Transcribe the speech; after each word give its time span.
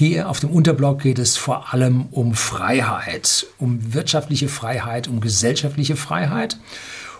Hier 0.00 0.30
auf 0.30 0.40
dem 0.40 0.48
Unterblock 0.48 1.02
geht 1.02 1.18
es 1.18 1.36
vor 1.36 1.74
allem 1.74 2.06
um 2.10 2.32
Freiheit, 2.32 3.46
um 3.58 3.92
wirtschaftliche 3.92 4.48
Freiheit, 4.48 5.08
um 5.08 5.20
gesellschaftliche 5.20 5.94
Freiheit. 5.94 6.56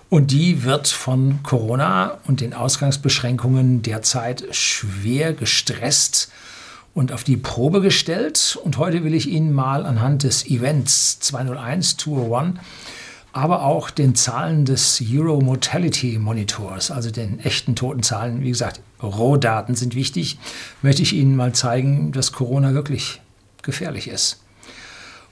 Und 0.09 0.31
die 0.31 0.65
wird 0.65 0.89
von 0.89 1.43
Corona 1.43 2.17
und 2.27 2.41
den 2.41 2.55
Ausgangsbeschränkungen 2.55 3.83
derzeit 3.83 4.47
schwer 4.53 5.35
gestresst 5.35 6.33
und 6.95 7.13
auf 7.13 7.23
die 7.23 7.37
Probe 7.37 7.83
gestellt. 7.83 8.59
Und 8.65 8.79
heute 8.79 9.05
will 9.05 9.13
ich 9.13 9.29
Ihnen 9.29 9.53
mal 9.53 9.85
anhand 9.85 10.23
des 10.23 10.47
Events 10.47 11.21
201 11.21 11.99
201 11.99 12.61
aber 13.33 13.65
auch 13.65 13.91
den 13.91 14.15
Zahlen 14.15 14.65
des 14.65 15.03
Euro 15.13 15.41
Mortality 15.41 16.19
Monitors, 16.19 16.91
also 16.91 17.11
den 17.11 17.41
echten 17.41 17.77
Totenzahlen, 17.77 18.43
wie 18.43 18.49
gesagt, 18.49 18.81
Rohdaten 19.03 19.75
sind 19.75 19.95
wichtig, 19.95 20.39
möchte 20.83 21.03
ich 21.03 21.13
Ihnen 21.13 21.37
mal 21.37 21.53
zeigen, 21.53 22.13
dass 22.13 22.33
Corona 22.33 22.75
wirklich 22.75 23.21
gefährlich 23.63 24.09
ist. 24.09 24.43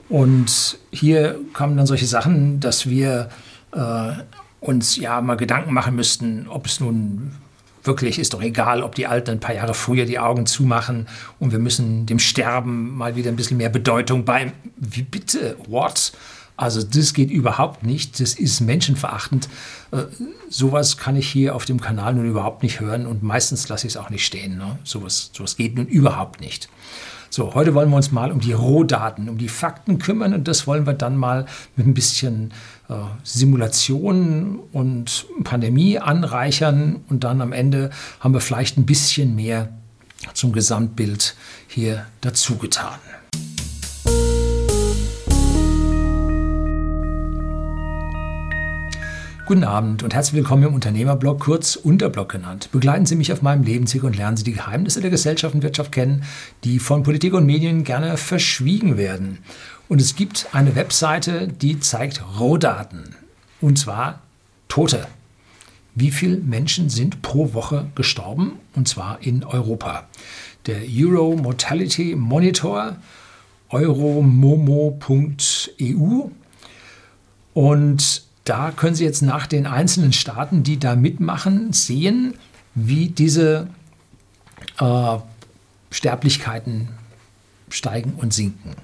Und 0.07 0.79
hier 0.91 1.39
kommen 1.53 1.77
dann 1.77 1.85
solche 1.85 2.07
Sachen, 2.07 2.59
dass 2.59 2.89
wir 2.89 3.29
äh, 3.73 4.11
uns 4.59 4.95
ja 4.95 5.21
mal 5.21 5.35
Gedanken 5.35 5.73
machen 5.73 5.95
müssten, 5.95 6.47
ob 6.47 6.65
es 6.65 6.79
nun 6.79 7.33
wirklich 7.83 8.19
ist 8.19 8.33
doch 8.33 8.41
egal, 8.41 8.83
ob 8.83 8.95
die 8.95 9.07
Alten 9.07 9.31
ein 9.31 9.39
paar 9.39 9.55
Jahre 9.55 9.73
früher 9.73 10.05
die 10.05 10.19
Augen 10.19 10.45
zumachen 10.45 11.07
und 11.39 11.51
wir 11.51 11.59
müssen 11.59 12.05
dem 12.05 12.19
Sterben 12.19 12.95
mal 12.95 13.15
wieder 13.15 13.31
ein 13.31 13.35
bisschen 13.35 13.57
mehr 13.57 13.69
Bedeutung 13.69 14.25
beim. 14.25 14.51
Wie 14.75 15.03
bitte? 15.03 15.55
What? 15.67 16.11
Also 16.59 16.83
das 16.83 17.13
geht 17.13 17.31
überhaupt 17.31 17.83
nicht. 17.83 18.19
Das 18.19 18.33
ist 18.33 18.59
menschenverachtend. 18.59 19.47
Äh, 19.91 20.03
sowas 20.49 20.97
kann 20.97 21.15
ich 21.15 21.29
hier 21.29 21.55
auf 21.55 21.63
dem 21.63 21.79
Kanal 21.79 22.15
nun 22.15 22.25
überhaupt 22.25 22.63
nicht 22.63 22.81
hören 22.81 23.07
und 23.07 23.23
meistens 23.23 23.69
lasse 23.69 23.87
ich 23.87 23.93
es 23.93 23.97
auch 23.97 24.09
nicht 24.09 24.25
stehen. 24.25 24.57
Ne? 24.57 24.77
Sowas, 24.83 25.31
sowas 25.33 25.55
geht 25.55 25.77
nun 25.77 25.87
überhaupt 25.87 26.41
nicht. 26.41 26.67
So, 27.29 27.53
heute 27.55 27.75
wollen 27.75 27.89
wir 27.89 27.95
uns 27.95 28.11
mal 28.11 28.29
um 28.29 28.41
die 28.41 28.51
Rohdaten, 28.51 29.29
um 29.29 29.37
die 29.37 29.47
Fakten 29.47 29.99
kümmern 29.99 30.33
und 30.33 30.49
das 30.49 30.67
wollen 30.67 30.85
wir 30.85 30.93
dann 30.93 31.15
mal 31.15 31.45
mit 31.77 31.87
ein 31.87 31.93
bisschen 31.93 32.51
äh, 32.89 32.95
Simulation 33.23 34.59
und 34.73 35.27
Pandemie 35.45 35.97
anreichern 35.97 36.97
und 37.07 37.23
dann 37.23 37.39
am 37.39 37.53
Ende 37.53 37.89
haben 38.19 38.33
wir 38.33 38.41
vielleicht 38.41 38.77
ein 38.77 38.85
bisschen 38.85 39.33
mehr 39.33 39.69
zum 40.33 40.51
Gesamtbild 40.51 41.35
hier 41.67 42.05
dazu 42.19 42.57
getan. 42.57 42.99
Guten 49.49 49.63
Abend 49.63 50.03
und 50.03 50.13
herzlich 50.13 50.35
willkommen 50.35 50.61
im 50.61 50.75
Unternehmerblog, 50.75 51.39
kurz 51.39 51.75
Unterblog 51.75 52.29
genannt. 52.29 52.69
Begleiten 52.71 53.07
Sie 53.07 53.15
mich 53.15 53.33
auf 53.33 53.41
meinem 53.41 53.63
Lebensweg 53.63 54.03
und 54.03 54.15
lernen 54.15 54.37
Sie 54.37 54.43
die 54.43 54.53
Geheimnisse 54.53 55.01
der 55.01 55.09
Gesellschaft 55.09 55.55
und 55.55 55.63
Wirtschaft 55.63 55.91
kennen, 55.91 56.23
die 56.63 56.77
von 56.77 57.01
Politik 57.01 57.33
und 57.33 57.47
Medien 57.47 57.83
gerne 57.83 58.15
verschwiegen 58.17 58.95
werden. 58.95 59.39
Und 59.87 60.01
es 60.01 60.15
gibt 60.15 60.49
eine 60.51 60.75
Webseite, 60.75 61.47
die 61.47 61.79
zeigt 61.79 62.23
Rohdaten. 62.39 63.15
Und 63.59 63.79
zwar 63.79 64.21
Tote. 64.67 65.07
Wie 65.95 66.11
viele 66.11 66.37
Menschen 66.37 66.91
sind 66.91 67.23
pro 67.23 67.55
Woche 67.55 67.87
gestorben? 67.95 68.51
Und 68.75 68.87
zwar 68.87 69.17
in 69.23 69.43
Europa. 69.43 70.07
Der 70.67 70.81
Euro 70.95 71.35
Mortality 71.35 72.15
Monitor, 72.15 72.97
euromomo.eu. 73.71 74.99
Und 77.55 78.28
da 78.49 78.71
können 78.71 78.95
Sie 78.95 79.03
jetzt 79.03 79.21
nach 79.21 79.45
den 79.45 79.67
einzelnen 79.67 80.11
Staaten, 80.11 80.63
die 80.63 80.79
da 80.79 80.95
mitmachen, 80.95 81.71
sehen, 81.71 82.33
wie 82.73 83.09
diese 83.09 83.67
äh, 84.79 85.17
Sterblichkeiten 85.91 86.89
steigen 87.69 88.13
und 88.17 88.33
sinken. 88.33 88.75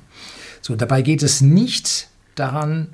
So, 0.62 0.76
dabei 0.76 1.02
geht 1.02 1.24
es 1.24 1.42
nicht 1.42 2.10
daran, 2.36 2.90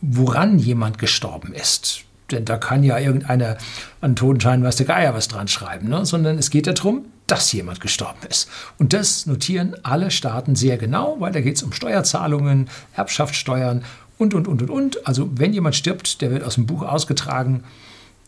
woran 0.00 0.58
jemand 0.58 0.98
gestorben 0.98 1.52
ist. 1.52 2.00
Denn 2.30 2.44
da 2.44 2.58
kann 2.58 2.82
ja 2.82 2.98
irgendeiner 2.98 3.58
an 4.00 4.16
Totenschein 4.16 4.62
weiß 4.62 4.76
der 4.76 4.86
Geier 4.86 5.14
was 5.14 5.28
dran 5.28 5.48
schreiben, 5.48 5.88
ne? 5.88 6.06
sondern 6.06 6.38
es 6.38 6.50
geht 6.50 6.66
darum, 6.66 7.06
dass 7.26 7.52
jemand 7.52 7.80
gestorben 7.80 8.26
ist. 8.28 8.48
Und 8.78 8.92
das 8.92 9.26
notieren 9.26 9.76
alle 9.84 10.10
Staaten 10.10 10.56
sehr 10.56 10.78
genau, 10.78 11.16
weil 11.20 11.32
da 11.32 11.40
geht 11.40 11.56
es 11.56 11.62
um 11.62 11.72
Steuerzahlungen, 11.72 12.68
Erbschaftssteuern 12.96 13.84
und, 14.20 14.34
und, 14.34 14.46
und, 14.46 14.62
und, 14.62 14.70
und. 14.70 15.06
Also 15.06 15.30
wenn 15.34 15.52
jemand 15.54 15.74
stirbt, 15.74 16.20
der 16.20 16.30
wird 16.30 16.44
aus 16.44 16.56
dem 16.56 16.66
Buch 16.66 16.82
ausgetragen. 16.82 17.64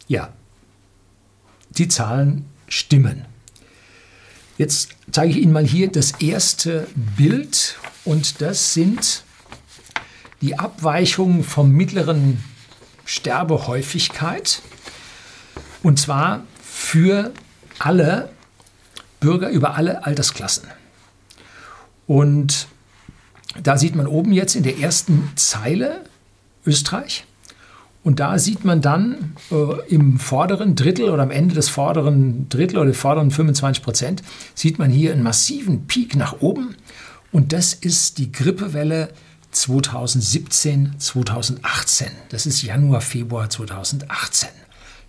Ja, 0.09 0.33
die 1.71 1.89
Zahlen 1.89 2.47
stimmen. 2.67 3.27
Jetzt 4.57 4.91
zeige 5.11 5.33
ich 5.33 5.39
Ihnen 5.39 5.53
mal 5.53 5.67
hier 5.67 5.91
das 5.91 6.13
erste 6.21 6.87
Bild 7.17 7.77
und 8.05 8.41
das 8.41 8.75
sind 8.75 9.25
die 10.41 10.59
Abweichungen 10.59 11.45
vom 11.45 11.71
mittleren 11.71 12.43
Sterbehäufigkeit 13.05 14.63
und 15.83 15.99
zwar 15.99 16.45
für 16.63 17.33
alle 17.79 18.31
Bürger 19.21 19.51
über 19.51 19.75
alle 19.75 20.05
Altersklassen. 20.05 20.69
Und 22.07 22.67
da 23.63 23.77
sieht 23.77 23.95
man 23.95 24.07
oben 24.07 24.33
jetzt 24.33 24.55
in 24.55 24.63
der 24.63 24.79
ersten 24.79 25.31
Zeile 25.37 26.03
Österreich. 26.67 27.25
Und 28.05 28.19
da 28.19 28.39
sieht 28.39 28.65
man 28.65 28.81
dann 28.81 29.37
äh, 29.51 29.95
im 29.95 30.19
vorderen 30.19 30.75
Drittel 30.75 31.09
oder 31.11 31.23
am 31.23 31.31
Ende 31.31 31.55
des 31.55 31.69
vorderen 31.69 32.49
Drittel 32.49 32.79
oder 32.79 32.87
der 32.87 32.95
vorderen 32.95 33.31
25 33.31 33.83
Prozent, 33.83 34.23
sieht 34.55 34.79
man 34.79 34.91
hier 34.91 35.13
einen 35.13 35.23
massiven 35.23 35.87
Peak 35.87 36.17
nach 36.17 36.41
oben. 36.41 36.75
Und 37.31 37.53
das 37.53 37.75
ist 37.75 38.19
die 38.19 38.33
Grippewelle 38.33 39.11
2017, 39.53 40.95
2018. 40.99 42.09
Das 42.31 42.47
ist 42.47 42.63
Januar, 42.63 43.01
Februar 43.01 43.49
2018. 43.49 44.49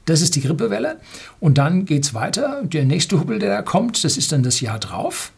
Das 0.06 0.22
ist 0.22 0.36
die 0.36 0.42
Grippewelle. 0.42 1.00
Und 1.40 1.58
dann 1.58 1.86
geht 1.86 2.04
es 2.04 2.14
weiter. 2.14 2.62
Der 2.64 2.86
nächste 2.86 3.20
Hubbel, 3.20 3.40
der 3.40 3.50
da 3.50 3.62
kommt, 3.62 4.04
das 4.04 4.18
ist 4.18 4.32
dann 4.32 4.44
das 4.44 4.60
Jahr 4.60 4.80
drauf. 4.80 5.32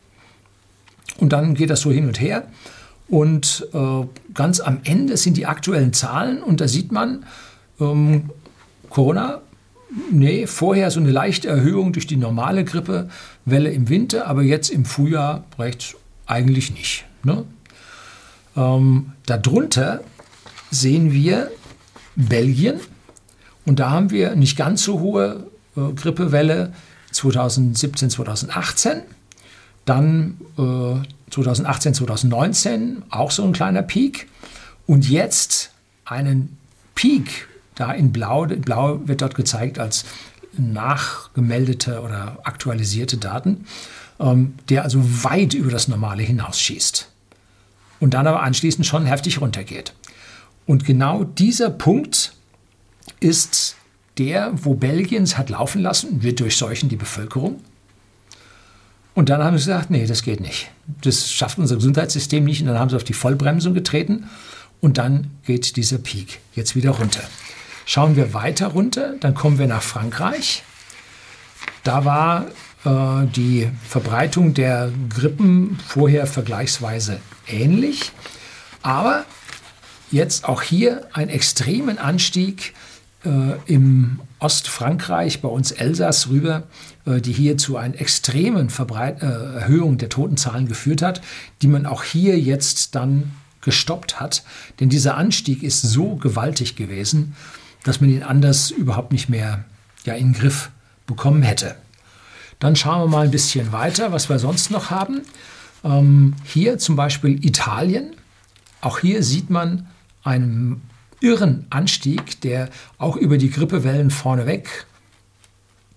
Und 1.17 1.31
dann 1.31 1.53
geht 1.53 1.69
das 1.69 1.81
so 1.81 1.91
hin 1.91 2.07
und 2.07 2.19
her. 2.19 2.47
Und 3.07 3.67
äh, 3.73 4.07
ganz 4.33 4.59
am 4.59 4.79
Ende 4.83 5.17
sind 5.17 5.37
die 5.37 5.45
aktuellen 5.45 5.93
Zahlen 5.93 6.41
und 6.41 6.59
da 6.59 6.67
sieht 6.67 6.91
man, 6.91 7.25
ähm, 7.79 8.31
Corona, 8.89 9.41
nee, 10.11 10.47
vorher 10.47 10.89
so 10.89 10.99
eine 10.99 11.11
leichte 11.11 11.47
Erhöhung 11.47 11.93
durch 11.93 12.07
die 12.07 12.17
normale 12.17 12.63
Grippewelle 12.63 13.71
im 13.71 13.89
Winter, 13.89 14.27
aber 14.27 14.41
jetzt 14.41 14.69
im 14.69 14.85
Frühjahr 14.85 15.43
recht 15.59 15.95
eigentlich 16.25 16.73
nicht. 16.73 17.05
Ne? 17.23 17.45
Ähm, 18.55 19.11
darunter 19.25 20.01
sehen 20.71 21.11
wir 21.11 21.51
Belgien 22.15 22.79
und 23.65 23.79
da 23.79 23.91
haben 23.91 24.09
wir 24.09 24.35
nicht 24.35 24.57
ganz 24.57 24.83
so 24.83 24.99
hohe 24.99 25.47
äh, 25.75 25.93
Grippewelle 25.93 26.73
2017, 27.11 28.09
2018. 28.09 29.01
Dann 29.85 30.37
äh, 30.57 31.07
2018, 31.31 31.93
2019 31.93 33.03
auch 33.09 33.31
so 33.31 33.43
ein 33.43 33.53
kleiner 33.53 33.81
Peak. 33.81 34.27
Und 34.85 35.09
jetzt 35.09 35.71
einen 36.05 36.57
Peak, 36.93 37.47
da 37.75 37.91
in 37.91 38.11
Blau, 38.11 38.45
Blau 38.45 39.01
wird 39.05 39.21
dort 39.21 39.35
gezeigt 39.35 39.79
als 39.79 40.05
nachgemeldete 40.57 42.01
oder 42.01 42.39
aktualisierte 42.43 43.17
Daten, 43.17 43.65
ähm, 44.19 44.53
der 44.69 44.83
also 44.83 44.99
weit 45.23 45.53
über 45.53 45.71
das 45.71 45.87
Normale 45.87 46.23
hinausschießt. 46.23 47.09
Und 47.99 48.13
dann 48.13 48.27
aber 48.27 48.43
anschließend 48.43 48.85
schon 48.85 49.05
heftig 49.05 49.41
runtergeht. 49.41 49.93
Und 50.65 50.85
genau 50.85 51.23
dieser 51.23 51.69
Punkt 51.69 52.33
ist 53.19 53.75
der, 54.17 54.51
wo 54.53 54.73
Belgien 54.75 55.23
es 55.23 55.37
hat 55.37 55.49
laufen 55.49 55.81
lassen, 55.81 56.21
wir 56.21 56.35
durchseuchen 56.35 56.89
die 56.89 56.95
Bevölkerung. 56.95 57.61
Und 59.15 59.29
dann 59.29 59.43
haben 59.43 59.57
sie 59.57 59.65
gesagt, 59.65 59.89
nee, 59.89 60.05
das 60.05 60.21
geht 60.21 60.41
nicht. 60.41 60.69
Das 61.01 61.31
schafft 61.31 61.57
unser 61.57 61.75
Gesundheitssystem 61.75 62.43
nicht. 62.43 62.61
Und 62.61 62.67
dann 62.67 62.77
haben 62.77 62.89
sie 62.89 62.97
auf 62.97 63.03
die 63.05 63.13
Vollbremsung 63.13 63.73
getreten. 63.73 64.25
Und 64.81 64.97
dann 64.97 65.31
geht 65.45 65.77
dieser 65.77 65.97
Peak 65.97 66.39
jetzt 66.53 66.75
wieder 66.75 66.91
runter. 66.91 67.21
Schauen 67.85 68.15
wir 68.15 68.33
weiter 68.33 68.67
runter, 68.67 69.15
dann 69.19 69.33
kommen 69.33 69.57
wir 69.57 69.67
nach 69.67 69.81
Frankreich. 69.81 70.63
Da 71.83 72.03
war 72.03 72.47
äh, 72.83 73.25
die 73.27 73.69
Verbreitung 73.87 74.53
der 74.53 74.91
Grippen 75.09 75.79
vorher 75.87 76.27
vergleichsweise 76.27 77.19
ähnlich. 77.47 78.11
Aber 78.81 79.25
jetzt 80.11 80.45
auch 80.45 80.61
hier 80.61 81.07
einen 81.13 81.29
extremen 81.29 81.99
Anstieg 81.99 82.73
äh, 83.23 83.29
im 83.65 84.19
Ostfrankreich, 84.45 85.41
bei 85.41 85.49
uns 85.49 85.71
Elsass 85.71 86.29
rüber, 86.29 86.63
äh, 87.07 87.19
die 87.19 87.33
hier 87.33 87.57
zu 87.57 87.77
einer 87.77 87.99
extremen 87.99 88.69
Verbreit 88.69 89.23
äh, 89.23 89.25
Erhöhung 89.25 89.97
der 89.97 90.09
Totenzahlen 90.09 90.67
geführt 90.67 91.01
hat, 91.01 91.21
die 91.63 91.67
man 91.67 91.87
auch 91.87 92.03
hier 92.03 92.39
jetzt 92.39 92.93
dann 92.93 93.31
gestoppt 93.61 94.19
hat. 94.19 94.43
Denn 94.79 94.89
dieser 94.89 95.17
Anstieg 95.17 95.63
ist 95.63 95.81
so 95.81 96.15
gewaltig 96.15 96.75
gewesen, 96.75 97.35
dass 97.83 98.01
man 98.01 98.11
ihn 98.11 98.21
anders 98.21 98.69
überhaupt 98.69 99.11
nicht 99.11 99.29
mehr 99.29 99.65
ja, 100.05 100.13
in 100.13 100.33
den 100.33 100.39
Griff 100.39 100.69
bekommen 101.07 101.41
hätte. 101.41 101.75
Dann 102.59 102.75
schauen 102.75 103.01
wir 103.01 103.07
mal 103.07 103.25
ein 103.25 103.31
bisschen 103.31 103.71
weiter, 103.71 104.11
was 104.11 104.29
wir 104.29 104.37
sonst 104.37 104.69
noch 104.69 104.91
haben. 104.91 105.21
Ähm, 105.83 106.35
hier 106.43 106.77
zum 106.77 106.95
Beispiel 106.95 107.43
Italien. 107.43 108.13
Auch 108.81 108.99
hier 108.99 109.23
sieht 109.23 109.49
man 109.49 109.87
einen 110.23 110.83
irren 111.19 111.65
Anstieg, 111.69 112.41
der 112.41 112.69
auch 112.97 113.15
über 113.15 113.37
die 113.37 113.49
Grippewellen 113.49 114.11
vorneweg 114.11 114.85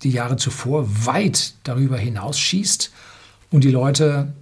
die 0.02 0.10
Jahre 0.10 0.36
zuvor 0.36 1.06
weit 1.06 1.54
darüber 1.64 1.98
hinaus 1.98 2.38
schießt 2.38 2.92
und 3.50 3.64
die 3.64 3.70
Leute 3.70 4.32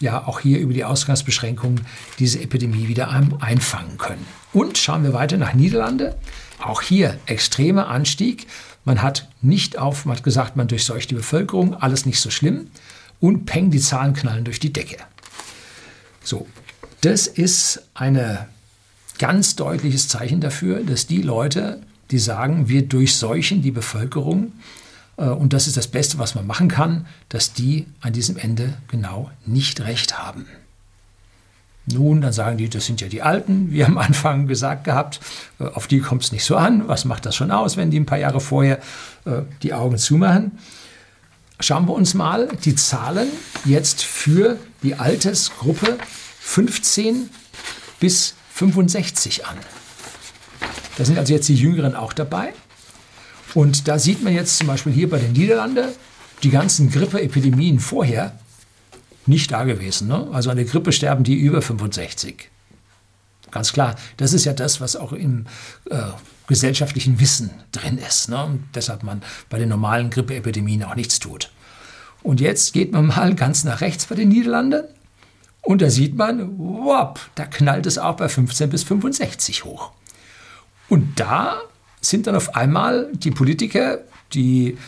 ja 0.00 0.26
auch 0.26 0.40
hier 0.40 0.58
über 0.58 0.72
die 0.72 0.84
Ausgangsbeschränkungen 0.84 1.86
diese 2.18 2.40
Epidemie 2.40 2.88
wieder 2.88 3.10
einfangen 3.10 3.98
können. 3.98 4.26
Und 4.52 4.78
schauen 4.78 5.02
wir 5.02 5.12
weiter 5.12 5.36
nach 5.36 5.54
Niederlande. 5.54 6.16
Auch 6.62 6.82
hier 6.82 7.18
extremer 7.26 7.88
Anstieg. 7.88 8.46
Man 8.84 9.02
hat 9.02 9.28
nicht 9.42 9.78
auf, 9.78 10.04
man 10.04 10.16
hat 10.16 10.24
gesagt, 10.24 10.56
man 10.56 10.68
durchseucht 10.68 11.10
die 11.10 11.14
Bevölkerung, 11.14 11.74
alles 11.74 12.06
nicht 12.06 12.20
so 12.20 12.30
schlimm. 12.30 12.70
Und 13.20 13.46
peng, 13.46 13.70
die 13.70 13.80
Zahlen 13.80 14.12
knallen 14.12 14.44
durch 14.44 14.60
die 14.60 14.72
Decke. 14.72 14.98
So, 16.22 16.46
das 17.00 17.26
ist 17.26 17.82
ein 17.94 18.38
ganz 19.18 19.56
deutliches 19.56 20.08
Zeichen 20.08 20.40
dafür, 20.40 20.80
dass 20.82 21.06
die 21.06 21.22
Leute, 21.22 21.80
die 22.10 22.18
sagen, 22.18 22.68
wir 22.68 22.82
durchseuchen 22.82 23.62
die 23.62 23.70
Bevölkerung, 23.70 24.52
äh, 25.16 25.24
und 25.24 25.52
das 25.52 25.66
ist 25.66 25.76
das 25.76 25.88
Beste, 25.88 26.18
was 26.18 26.34
man 26.34 26.46
machen 26.46 26.68
kann, 26.68 27.06
dass 27.28 27.52
die 27.52 27.86
an 28.00 28.12
diesem 28.12 28.36
Ende 28.36 28.74
genau 28.88 29.30
nicht 29.44 29.80
recht 29.80 30.18
haben. 30.18 30.46
Nun, 31.88 32.20
dann 32.20 32.32
sagen 32.32 32.58
die, 32.58 32.68
das 32.68 32.84
sind 32.84 33.00
ja 33.00 33.06
die 33.06 33.22
Alten, 33.22 33.70
wie 33.70 33.84
am 33.84 33.96
Anfang 33.98 34.48
gesagt 34.48 34.84
gehabt, 34.84 35.20
äh, 35.60 35.64
auf 35.64 35.86
die 35.86 36.00
kommt 36.00 36.24
es 36.24 36.32
nicht 36.32 36.44
so 36.44 36.56
an. 36.56 36.88
Was 36.88 37.04
macht 37.04 37.26
das 37.26 37.36
schon 37.36 37.50
aus, 37.50 37.76
wenn 37.76 37.90
die 37.90 38.00
ein 38.00 38.06
paar 38.06 38.18
Jahre 38.18 38.40
vorher 38.40 38.80
äh, 39.24 39.42
die 39.62 39.72
Augen 39.72 39.96
zumachen? 39.98 40.52
Schauen 41.58 41.86
wir 41.86 41.94
uns 41.94 42.12
mal 42.12 42.48
die 42.64 42.74
Zahlen 42.74 43.28
jetzt 43.64 44.02
für 44.02 44.58
die 44.82 44.94
Altersgruppe 44.94 45.96
15 46.40 47.30
bis 47.98 48.34
65 48.56 49.44
an. 49.44 49.58
Da 50.96 51.04
sind 51.04 51.18
also 51.18 51.34
jetzt 51.34 51.46
die 51.48 51.54
Jüngeren 51.54 51.94
auch 51.94 52.14
dabei. 52.14 52.54
Und 53.52 53.86
da 53.86 53.98
sieht 53.98 54.22
man 54.22 54.34
jetzt 54.34 54.56
zum 54.56 54.66
Beispiel 54.66 54.92
hier 54.92 55.10
bei 55.10 55.18
den 55.18 55.32
Niederlanden 55.32 55.90
die 56.42 56.48
ganzen 56.48 56.90
Grippeepidemien 56.90 57.80
vorher 57.80 58.38
nicht 59.26 59.52
da 59.52 59.64
gewesen. 59.64 60.08
Ne? 60.08 60.28
Also 60.32 60.48
an 60.48 60.56
der 60.56 60.64
Grippe 60.64 60.92
sterben 60.92 61.22
die 61.22 61.34
über 61.34 61.60
65. 61.60 62.50
Ganz 63.50 63.74
klar, 63.74 63.94
das 64.16 64.32
ist 64.32 64.46
ja 64.46 64.54
das, 64.54 64.80
was 64.80 64.96
auch 64.96 65.12
im 65.12 65.44
äh, 65.90 65.98
gesellschaftlichen 66.46 67.20
Wissen 67.20 67.50
drin 67.72 67.98
ist. 67.98 68.30
Ne? 68.30 68.42
Und 68.42 68.64
deshalb 68.74 69.02
man 69.02 69.22
bei 69.50 69.58
den 69.58 69.68
normalen 69.68 70.08
Grippeepidemien 70.08 70.82
auch 70.82 70.94
nichts 70.94 71.18
tut. 71.18 71.50
Und 72.22 72.40
jetzt 72.40 72.72
geht 72.72 72.92
man 72.92 73.08
mal 73.08 73.34
ganz 73.36 73.64
nach 73.64 73.82
rechts 73.82 74.06
bei 74.06 74.14
den 74.14 74.30
Niederlanden 74.30 74.84
und 75.66 75.82
da 75.82 75.90
sieht 75.90 76.14
man, 76.14 76.58
wop, 76.58 77.18
da 77.34 77.44
knallt 77.44 77.86
es 77.86 77.98
auch 77.98 78.14
bei 78.14 78.28
15 78.28 78.70
bis 78.70 78.84
65 78.84 79.64
hoch. 79.64 79.90
Und 80.88 81.18
da 81.18 81.60
sind 82.00 82.28
dann 82.28 82.36
auf 82.36 82.54
einmal 82.54 83.10
die 83.12 83.32
Politiker, 83.32 83.98
die, 84.32 84.78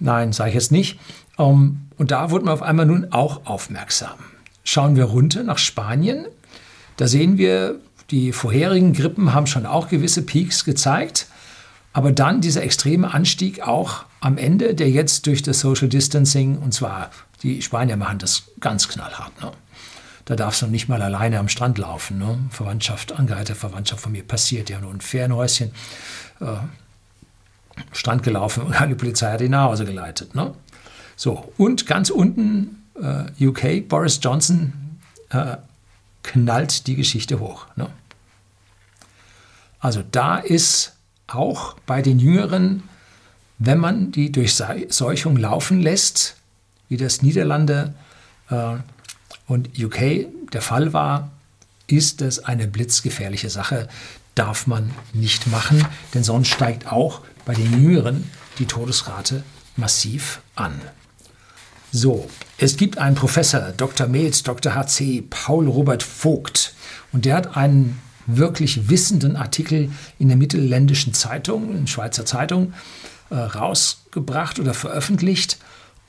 nein, 0.00 0.32
sage 0.32 0.48
ich 0.48 0.54
jetzt 0.56 0.72
nicht, 0.72 0.98
ähm, 1.38 1.82
und 1.96 2.10
da 2.10 2.32
wurde 2.32 2.46
man 2.46 2.54
auf 2.54 2.62
einmal 2.62 2.84
nun 2.84 3.12
auch 3.12 3.46
aufmerksam. 3.46 4.18
Schauen 4.64 4.96
wir 4.96 5.04
runter 5.04 5.44
nach 5.44 5.58
Spanien, 5.58 6.26
da 6.96 7.06
sehen 7.06 7.38
wir, 7.38 7.78
die 8.10 8.32
vorherigen 8.32 8.92
Grippen 8.92 9.34
haben 9.34 9.46
schon 9.46 9.66
auch 9.66 9.88
gewisse 9.88 10.22
Peaks 10.22 10.64
gezeigt, 10.64 11.28
aber 11.92 12.10
dann 12.10 12.40
dieser 12.40 12.64
extreme 12.64 13.14
Anstieg 13.14 13.62
auch 13.62 14.04
am 14.18 14.36
Ende, 14.36 14.74
der 14.74 14.90
jetzt 14.90 15.28
durch 15.28 15.42
das 15.42 15.60
Social 15.60 15.88
Distancing, 15.88 16.58
und 16.58 16.74
zwar 16.74 17.10
die 17.42 17.62
Spanier 17.62 17.96
machen 17.96 18.18
das 18.18 18.44
ganz 18.60 18.88
knallhart. 18.88 19.40
Ne? 19.40 19.52
Da 20.24 20.36
darfst 20.36 20.62
du 20.62 20.66
nicht 20.66 20.88
mal 20.88 21.02
alleine 21.02 21.38
am 21.38 21.48
Strand 21.48 21.78
laufen. 21.78 22.18
Ne? 22.18 22.38
Verwandtschaft, 22.50 23.12
angeheite 23.12 23.54
Verwandtschaft 23.54 24.02
von 24.02 24.12
mir 24.12 24.22
passiert 24.22 24.70
ja 24.70 24.80
nur 24.80 24.92
ein 24.92 25.00
Fernhäuschen. 25.00 25.72
Äh, 26.40 26.56
Strand 27.92 28.22
gelaufen 28.22 28.64
und 28.64 28.76
die 28.88 28.94
Polizei 28.94 29.32
hat 29.32 29.40
ihn 29.40 29.52
nach 29.52 29.64
Hause 29.64 29.84
geleitet. 29.84 30.34
Ne? 30.34 30.54
So, 31.16 31.52
und 31.56 31.86
ganz 31.86 32.10
unten 32.10 32.82
äh, 32.94 33.46
UK, 33.46 33.88
Boris 33.88 34.20
Johnson 34.22 34.72
äh, 35.30 35.56
knallt 36.22 36.86
die 36.86 36.96
Geschichte 36.96 37.40
hoch. 37.40 37.66
Ne? 37.76 37.88
Also 39.80 40.02
da 40.10 40.36
ist 40.38 40.96
auch 41.26 41.74
bei 41.86 42.02
den 42.02 42.18
Jüngeren, 42.18 42.82
wenn 43.58 43.78
man 43.78 44.12
die 44.12 44.30
Durchseuchung 44.30 45.36
laufen 45.36 45.80
lässt, 45.80 46.36
wie 46.90 46.98
das 46.98 47.22
Niederlande 47.22 47.94
äh, 48.50 48.74
und 49.46 49.70
UK 49.82 50.26
der 50.52 50.60
Fall 50.60 50.92
war, 50.92 51.30
ist 51.86 52.20
es 52.20 52.44
eine 52.44 52.66
blitzgefährliche 52.66 53.48
Sache. 53.48 53.88
Darf 54.34 54.66
man 54.66 54.90
nicht 55.14 55.46
machen, 55.46 55.84
denn 56.12 56.22
sonst 56.22 56.48
steigt 56.48 56.92
auch 56.92 57.22
bei 57.46 57.54
den 57.54 57.82
Jüngeren 57.82 58.30
die 58.58 58.66
Todesrate 58.66 59.42
massiv 59.76 60.40
an. 60.54 60.80
So, 61.92 62.28
es 62.58 62.76
gibt 62.76 62.98
einen 62.98 63.16
Professor, 63.16 63.72
Dr. 63.76 64.06
Med, 64.06 64.46
Dr. 64.46 64.74
HC, 64.74 65.22
Paul 65.28 65.66
Robert 65.66 66.02
Vogt, 66.02 66.74
und 67.12 67.24
der 67.24 67.36
hat 67.36 67.56
einen 67.56 67.98
wirklich 68.26 68.88
wissenden 68.88 69.34
Artikel 69.36 69.90
in 70.18 70.28
der 70.28 70.36
Mittelländischen 70.36 71.14
Zeitung, 71.14 71.76
in 71.76 71.86
Schweizer 71.88 72.24
Zeitung, 72.24 72.74
äh, 73.30 73.34
rausgebracht 73.34 74.60
oder 74.60 74.74
veröffentlicht. 74.74 75.58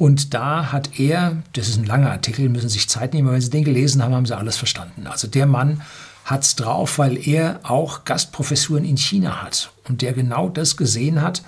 Und 0.01 0.33
da 0.33 0.71
hat 0.71 0.99
er, 0.99 1.43
das 1.53 1.67
ist 1.69 1.77
ein 1.77 1.85
langer 1.85 2.09
Artikel, 2.09 2.49
müssen 2.49 2.69
sich 2.69 2.89
Zeit 2.89 3.13
nehmen, 3.13 3.27
aber 3.27 3.35
wenn 3.35 3.41
Sie 3.41 3.51
den 3.51 3.63
gelesen 3.63 4.01
haben, 4.01 4.15
haben 4.15 4.25
Sie 4.25 4.35
alles 4.35 4.57
verstanden. 4.57 5.05
Also 5.05 5.27
der 5.27 5.45
Mann 5.45 5.83
hat 6.25 6.41
es 6.41 6.55
drauf, 6.55 6.97
weil 6.97 7.27
er 7.27 7.59
auch 7.61 8.03
Gastprofessuren 8.03 8.83
in 8.83 8.97
China 8.97 9.43
hat 9.43 9.71
und 9.87 10.01
der 10.01 10.13
genau 10.13 10.49
das 10.49 10.75
gesehen 10.75 11.21
hat, 11.21 11.43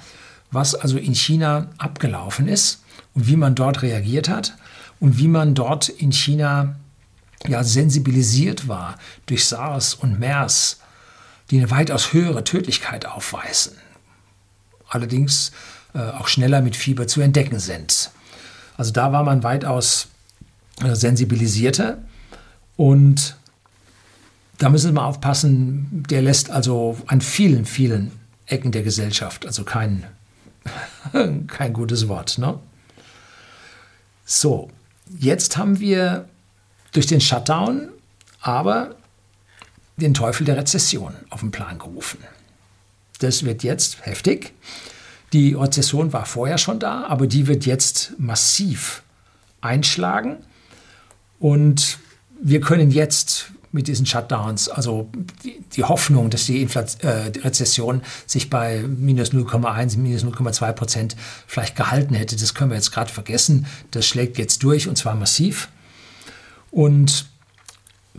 was 0.51 0.75
also 0.75 0.99
in 0.99 1.15
China 1.15 1.71
abgelaufen 1.79 2.47
ist 2.47 2.83
und 3.15 3.25
wie 3.25 3.37
man 3.37 3.55
dort 3.55 3.81
reagiert 3.81 4.29
hat 4.29 4.55
und 4.99 5.17
wie 5.17 5.29
man 5.29 5.55
dort 5.55 5.89
in 5.89 6.11
China 6.11 6.75
ja 7.47 7.63
sensibilisiert 7.63 8.67
war 8.67 8.99
durch 9.25 9.45
SARS 9.45 9.95
und 9.95 10.19
MERS, 10.19 10.79
die 11.49 11.57
eine 11.57 11.71
weitaus 11.71 12.13
höhere 12.13 12.43
Tödlichkeit 12.43 13.07
aufweisen, 13.07 13.73
allerdings 14.89 15.53
äh, 15.95 15.97
auch 15.97 16.27
schneller 16.27 16.61
mit 16.61 16.75
Fieber 16.75 17.07
zu 17.07 17.19
entdecken 17.19 17.57
sind. 17.57 18.11
Also 18.77 18.91
da 18.91 19.11
war 19.11 19.23
man 19.23 19.43
weitaus 19.43 20.07
äh, 20.83 20.95
sensibilisierter 20.95 21.99
und 22.75 23.35
da 24.57 24.69
müssen 24.69 24.93
mal 24.93 25.05
aufpassen, 25.05 26.03
der 26.09 26.21
lässt 26.21 26.49
also 26.49 26.97
an 27.07 27.21
vielen, 27.21 27.65
vielen 27.65 28.11
Ecken 28.45 28.71
der 28.71 28.83
Gesellschaft, 28.83 29.45
also 29.45 29.63
kein, 29.63 30.05
kein 31.47 31.73
gutes 31.73 32.07
Wort. 32.07 32.37
Ne? 32.37 32.59
So, 34.25 34.69
jetzt 35.19 35.57
haben 35.57 35.79
wir 35.79 36.29
durch 36.91 37.07
den 37.07 37.21
Shutdown 37.21 37.89
aber 38.41 38.95
den 39.97 40.13
Teufel 40.13 40.45
der 40.45 40.57
Rezession 40.57 41.13
auf 41.29 41.39
den 41.39 41.51
Plan 41.51 41.79
gerufen. 41.79 42.19
Das 43.19 43.45
wird 43.45 43.63
jetzt 43.63 44.05
heftig. 44.05 44.53
Die 45.33 45.53
Rezession 45.53 46.13
war 46.13 46.25
vorher 46.25 46.57
schon 46.57 46.79
da, 46.79 47.05
aber 47.07 47.27
die 47.27 47.47
wird 47.47 47.65
jetzt 47.65 48.13
massiv 48.19 49.03
einschlagen. 49.61 50.37
Und 51.39 51.97
wir 52.41 52.61
können 52.61 52.91
jetzt 52.91 53.47
mit 53.71 53.87
diesen 53.87 54.05
Shutdowns, 54.05 54.69
also 54.69 55.09
die, 55.75 55.83
Hoffnung, 55.83 56.29
dass 56.29 56.45
die, 56.45 56.61
Inflation, 56.61 57.09
äh, 57.09 57.31
Rezession 57.39 58.03
sich 58.27 58.51
bei 58.51 58.83
minus 58.83 59.33
0,1, 59.33 59.97
minus 59.97 60.23
0,2 60.23 60.71
Prozent 60.73 61.15
vielleicht 61.47 61.75
gehalten 61.75 62.13
hätte, 62.13 62.35
das 62.35 62.53
können 62.53 62.69
wir 62.69 62.77
jetzt 62.77 62.91
gerade 62.91 63.11
vergessen. 63.11 63.65
Das 63.89 64.05
schlägt 64.05 64.37
jetzt 64.37 64.61
durch 64.61 64.87
und 64.87 64.95
zwar 64.95 65.15
massiv. 65.15 65.69
Und 66.69 67.25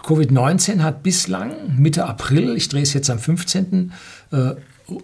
Covid-19 0.00 0.82
hat 0.82 1.04
bislang 1.04 1.78
Mitte 1.78 2.04
April, 2.06 2.56
ich 2.56 2.68
drehe 2.68 2.82
es 2.82 2.92
jetzt 2.92 3.08
am 3.08 3.20
15., 3.20 3.92
äh, 4.32 4.54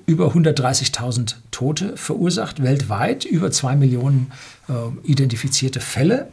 über 0.07 0.35
130.000 0.35 1.37
Tote 1.51 1.97
verursacht, 1.97 2.63
weltweit 2.63 3.25
über 3.25 3.51
2 3.51 3.77
Millionen 3.77 4.33
äh, 4.69 4.73
identifizierte 5.09 5.81
Fälle. 5.81 6.29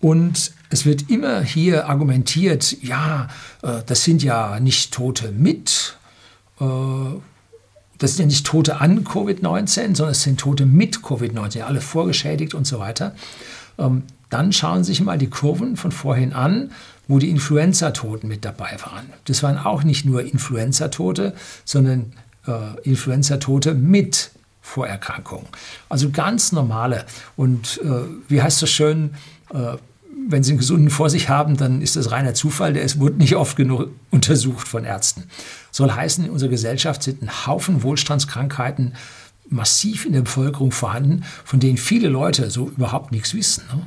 Und 0.00 0.52
es 0.70 0.84
wird 0.84 1.10
immer 1.10 1.42
hier 1.42 1.88
argumentiert, 1.88 2.82
ja, 2.82 3.28
äh, 3.62 3.82
das 3.86 4.04
sind 4.04 4.22
ja 4.22 4.60
nicht 4.60 4.92
Tote 4.92 5.32
mit, 5.32 5.98
äh, 6.60 6.64
das 7.98 8.10
sind 8.16 8.24
ja 8.24 8.26
nicht 8.26 8.46
Tote 8.46 8.80
an 8.80 9.04
Covid-19, 9.04 9.96
sondern 9.96 10.10
es 10.10 10.22
sind 10.22 10.38
Tote 10.38 10.66
mit 10.66 10.98
Covid-19, 10.98 11.62
alle 11.62 11.80
vorgeschädigt 11.80 12.54
und 12.54 12.66
so 12.66 12.78
weiter. 12.78 13.14
Ähm, 13.78 14.04
dann 14.30 14.52
schauen 14.52 14.84
Sie 14.84 14.92
sich 14.92 15.00
mal 15.00 15.18
die 15.18 15.30
Kurven 15.30 15.76
von 15.76 15.92
vorhin 15.92 16.32
an 16.32 16.70
wo 17.08 17.18
die 17.18 17.30
Influenza-Toten 17.30 18.28
mit 18.28 18.44
dabei 18.44 18.76
waren. 18.84 19.12
Das 19.24 19.42
waren 19.42 19.58
auch 19.58 19.84
nicht 19.84 20.04
nur 20.04 20.22
Influenza-Tote, 20.22 21.34
sondern 21.64 22.12
äh, 22.46 22.80
Influenza-Tote 22.82 23.74
mit 23.74 24.30
Vorerkrankungen. 24.60 25.46
Also 25.88 26.10
ganz 26.10 26.52
normale 26.52 27.06
und 27.36 27.80
äh, 27.84 27.88
wie 28.28 28.42
heißt 28.42 28.62
das 28.62 28.70
schön, 28.70 29.14
äh, 29.54 29.76
wenn 30.28 30.42
Sie 30.42 30.52
einen 30.52 30.58
Gesunden 30.58 30.90
vor 30.90 31.08
sich 31.08 31.28
haben, 31.28 31.56
dann 31.56 31.80
ist 31.80 31.94
das 31.94 32.10
reiner 32.10 32.34
Zufall. 32.34 32.72
Der 32.72 32.82
ist, 32.82 32.98
wurde 32.98 33.16
nicht 33.16 33.36
oft 33.36 33.56
genug 33.56 33.90
untersucht 34.10 34.66
von 34.66 34.84
Ärzten. 34.84 35.24
Soll 35.70 35.92
heißen, 35.92 36.24
in 36.24 36.30
unserer 36.30 36.50
Gesellschaft 36.50 37.04
sind 37.04 37.22
ein 37.22 37.46
Haufen 37.46 37.84
Wohlstandskrankheiten 37.84 38.94
massiv 39.48 40.04
in 40.04 40.14
der 40.14 40.22
Bevölkerung 40.22 40.72
vorhanden, 40.72 41.22
von 41.44 41.60
denen 41.60 41.76
viele 41.76 42.08
Leute 42.08 42.50
so 42.50 42.68
überhaupt 42.68 43.12
nichts 43.12 43.34
wissen. 43.34 43.62
Ne? 43.72 43.86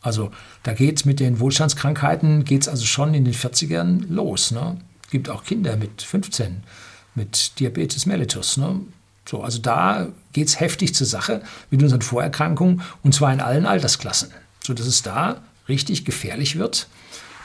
Also 0.00 0.30
da 0.62 0.72
geht 0.72 0.98
es 0.98 1.04
mit 1.04 1.20
den 1.20 1.40
Wohlstandskrankheiten, 1.40 2.44
geht 2.44 2.62
es 2.62 2.68
also 2.68 2.84
schon 2.84 3.14
in 3.14 3.24
den 3.24 3.34
40ern 3.34 4.04
los. 4.08 4.50
Ne? 4.50 4.76
Es 5.04 5.10
gibt 5.10 5.28
auch 5.28 5.44
Kinder 5.44 5.76
mit 5.76 6.02
15 6.02 6.62
mit 7.14 7.58
Diabetes 7.58 8.06
mellitus. 8.06 8.56
Ne? 8.56 8.80
So, 9.28 9.42
also 9.42 9.58
da 9.58 10.08
geht 10.32 10.48
es 10.48 10.60
heftig 10.60 10.94
zur 10.94 11.06
Sache 11.06 11.42
mit 11.70 11.82
unseren 11.82 12.00
Vorerkrankungen 12.00 12.82
und 13.02 13.14
zwar 13.14 13.32
in 13.32 13.40
allen 13.40 13.66
Altersklassen, 13.66 14.30
sodass 14.62 14.86
es 14.86 15.02
da 15.02 15.42
richtig 15.68 16.04
gefährlich 16.04 16.56
wird, 16.56 16.88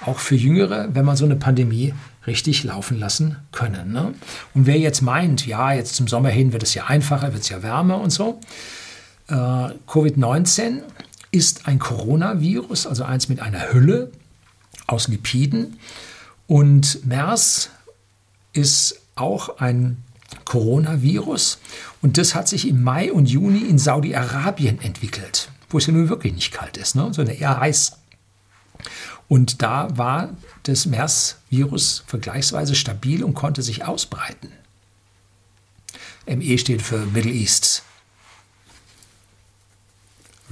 auch 0.05 0.19
für 0.19 0.36
Jüngere, 0.36 0.89
wenn 0.93 1.05
man 1.05 1.17
so 1.17 1.25
eine 1.25 1.36
Pandemie 1.36 1.93
richtig 2.25 2.63
laufen 2.63 3.00
lassen 3.00 3.38
können. 3.51 3.91
Ne? 3.91 4.13
Und 4.53 4.65
wer 4.65 4.77
jetzt 4.77 5.01
meint, 5.01 5.45
ja, 5.45 5.74
jetzt 5.74 5.95
zum 5.95 6.07
Sommer 6.07 6.29
hin 6.29 6.53
wird 6.53 6.63
es 6.63 6.74
ja 6.74 6.86
einfacher, 6.86 7.33
wird 7.33 7.43
es 7.43 7.50
ja 7.50 7.63
wärmer 7.63 8.00
und 8.00 8.12
so, 8.12 8.39
äh, 9.27 9.33
Covid-19 9.33 10.83
ist 11.33 11.67
ein 11.67 11.79
Coronavirus, 11.79 12.85
also 12.87 13.03
eins 13.03 13.27
mit 13.27 13.41
einer 13.41 13.73
Hülle 13.73 14.11
aus 14.85 15.07
Lipiden. 15.07 15.79
Und 16.47 17.05
MERS 17.05 17.71
ist 18.53 19.01
auch 19.15 19.57
ein 19.57 19.97
Coronavirus. 20.45 21.59
Und 22.01 22.17
das 22.17 22.35
hat 22.35 22.47
sich 22.47 22.67
im 22.67 22.83
Mai 22.83 23.11
und 23.11 23.25
Juni 23.25 23.59
in 23.67 23.79
Saudi-Arabien 23.79 24.79
entwickelt, 24.79 25.49
wo 25.69 25.79
es 25.79 25.87
ja 25.87 25.93
nun 25.93 26.07
wirklich 26.07 26.33
nicht 26.33 26.51
kalt 26.51 26.77
ist, 26.77 26.95
ne? 26.95 27.11
sondern 27.11 27.35
eher 27.35 27.59
heiß. 27.59 27.93
Und 29.27 29.63
da 29.63 29.97
war 29.97 30.29
das 30.63 30.85
MERS-Virus 30.85 32.03
vergleichsweise 32.05 32.75
stabil 32.75 33.23
und 33.23 33.33
konnte 33.33 33.63
sich 33.63 33.85
ausbreiten. 33.85 34.51
ME 36.27 36.57
steht 36.59 36.83
für 36.83 37.05
Middle 37.07 37.31
East. 37.31 37.83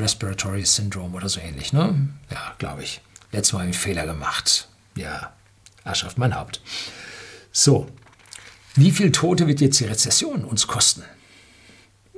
Respiratory 0.01 0.65
Syndrome 0.65 1.15
oder 1.15 1.29
so 1.29 1.39
ähnlich, 1.39 1.73
ne? 1.73 2.09
Ja, 2.29 2.53
glaube 2.57 2.83
ich. 2.83 3.01
Letztes 3.31 3.53
Mal 3.53 3.61
einen 3.61 3.73
Fehler 3.73 4.05
gemacht. 4.05 4.67
Ja, 4.95 5.33
Asche 5.83 6.07
auf 6.07 6.17
mein 6.17 6.35
Haupt. 6.35 6.61
So, 7.51 7.87
wie 8.75 8.91
viel 8.91 9.11
Tote 9.11 9.47
wird 9.47 9.61
jetzt 9.61 9.79
die 9.79 9.85
Rezession 9.85 10.43
uns 10.43 10.67
kosten? 10.67 11.03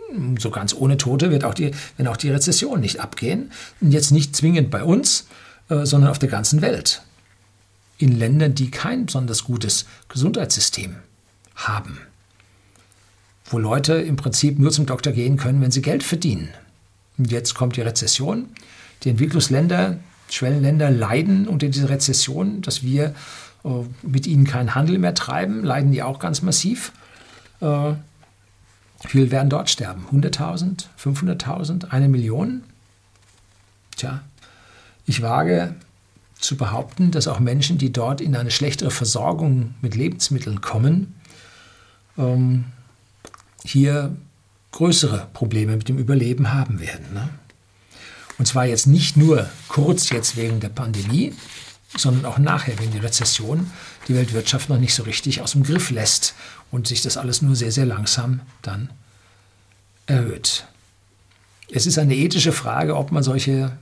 Hm, 0.10 0.38
so 0.38 0.52
ganz 0.52 0.74
ohne 0.74 0.98
Tote 0.98 1.32
wird 1.32 1.44
auch 1.44 1.54
die, 1.54 1.72
wenn 1.98 2.08
auch 2.08 2.18
die 2.18 2.30
Rezession 2.30 2.80
nicht 2.80 3.00
abgehen. 3.00 3.52
Jetzt 3.82 4.12
nicht 4.12 4.36
zwingend 4.36 4.70
bei 4.70 4.84
uns, 4.84 5.28
äh, 5.70 5.86
sondern 5.86 6.12
auf 6.12 6.20
der 6.20 6.30
ganzen 6.30 6.62
Welt. 6.62 7.02
In 7.98 8.18
Ländern, 8.18 8.56
die 8.56 8.72
kein 8.72 9.06
besonders 9.06 9.44
gutes 9.44 9.86
Gesundheitssystem 10.10 10.96
haben. 11.56 12.00
Wo 13.46 13.60
Leute 13.60 13.94
im 13.96 14.16
Prinzip 14.16 14.58
nur 14.60 14.72
zum 14.72 14.86
Doktor 14.86 15.13
gehen 15.13 15.38
können, 15.38 15.62
wenn 15.62 15.72
sie 15.72 15.82
Geld 15.82 16.04
verdienen. 16.04 16.50
Jetzt 17.17 17.53
kommt 17.53 17.75
die 17.75 17.82
Rezession. 17.82 18.50
Die 19.03 19.10
Entwicklungsländer, 19.10 19.98
Schwellenländer 20.29 20.89
leiden 20.89 21.48
unter 21.48 21.67
dieser 21.67 21.89
Rezession, 21.89 22.62
dass 22.62 22.84
wir 22.84 23.13
äh, 23.63 23.70
mit 24.01 24.27
ihnen 24.27 24.46
keinen 24.46 24.75
Handel 24.75 24.98
mehr 24.98 25.13
treiben, 25.13 25.63
leiden 25.63 25.91
die 25.91 26.03
auch 26.03 26.20
ganz 26.20 26.41
massiv. 26.41 26.91
Äh, 27.62 27.93
viele 29.05 29.32
werden 29.32 29.50
dort 29.50 29.70
sterben. 29.70 30.05
100.000, 30.12 30.86
500.000, 31.01 31.89
eine 31.89 32.10
Million. 32.10 32.63
Tja, 33.96 34.22
ich 35.05 35.22
wage 35.22 35.75
zu 36.39 36.58
behaupten, 36.58 37.12
dass 37.12 37.27
auch 37.27 37.39
Menschen, 37.39 37.77
die 37.77 37.91
dort 37.91 38.20
in 38.22 38.36
eine 38.36 38.51
schlechtere 38.51 38.91
Versorgung 38.91 39.75
mit 39.82 39.96
Lebensmitteln 39.96 40.62
kommen, 40.62 41.15
ähm, 42.17 42.65
hier 43.63 44.15
größere 44.74 45.30
Probleme 45.34 45.77
mit 45.77 45.88
dem 45.88 45.98
Überleben 45.98 46.53
haben 46.53 46.82
werden. 46.82 47.13
Ne? 47.13 47.30
Und 48.38 48.48
zwar 48.48 48.65
jetzt 48.65 48.88
nicht 48.88 49.15
nur 49.15 49.50
kurz 49.70 50.10
jetzt 50.10 50.36
wegen 50.36 50.60
der 50.60 50.70
Pandemie, 50.70 51.34
sondern 51.96 52.25
auch 52.25 52.39
nachher, 52.39 52.77
wenn 52.80 52.92
die 52.92 52.98
Rezession 52.98 53.72
die 54.08 54.15
Weltwirtschaft 54.15 54.70
noch 54.70 54.80
nicht 54.80 54.96
so 54.96 55.03
richtig 55.03 55.42
aus 55.42 55.51
dem 55.51 55.63
Griff 55.63 55.92
lässt 55.92 56.34
und 56.72 56.88
sich 56.88 57.01
das 57.01 57.18
alles 57.18 57.42
nur 57.42 57.56
sehr, 57.56 57.72
sehr 57.72 57.86
langsam 57.86 58.42
dann 58.63 58.89
erhöht. 60.08 60.65
Es 61.72 61.86
ist 61.86 62.00
eine 62.00 62.15
ethische 62.15 62.51
Frage, 62.51 62.98
ob 62.98 63.12
man 63.12 63.24
solche 63.24 63.77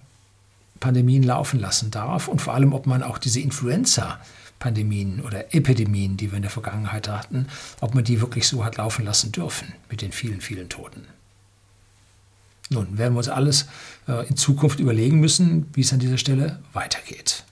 Pandemien 0.82 1.24
laufen 1.24 1.60
lassen 1.60 1.90
darf 1.90 2.28
und 2.28 2.42
vor 2.42 2.54
allem, 2.54 2.74
ob 2.74 2.86
man 2.86 3.02
auch 3.02 3.18
diese 3.18 3.40
Influenza-Pandemien 4.62 5.22
oder 5.22 5.54
Epidemien, 5.54 6.18
die 6.18 6.32
wir 6.32 6.38
in 6.38 6.44
der 6.44 6.52
Vergangenheit 6.52 7.08
hatten, 7.08 7.48
ob 7.82 7.96
man 7.96 8.04
die 8.04 8.22
wirklich 8.22 8.48
so 8.48 8.64
hat 8.64 8.78
laufen 8.78 9.06
lassen 9.06 9.32
dürfen 9.32 9.74
mit 9.90 10.02
den 10.02 10.12
vielen, 10.12 10.42
vielen 10.42 10.70
Toten. 10.70 11.06
Nun 12.70 12.98
werden 12.98 13.14
wir 13.14 13.18
uns 13.18 13.28
alles 13.28 13.66
äh, 14.08 14.28
in 14.28 14.38
Zukunft 14.38 14.80
überlegen 14.80 15.20
müssen, 15.20 15.68
wie 15.74 15.82
es 15.82 15.92
an 15.92 16.00
dieser 16.00 16.18
Stelle 16.18 16.60
weitergeht 16.74 17.44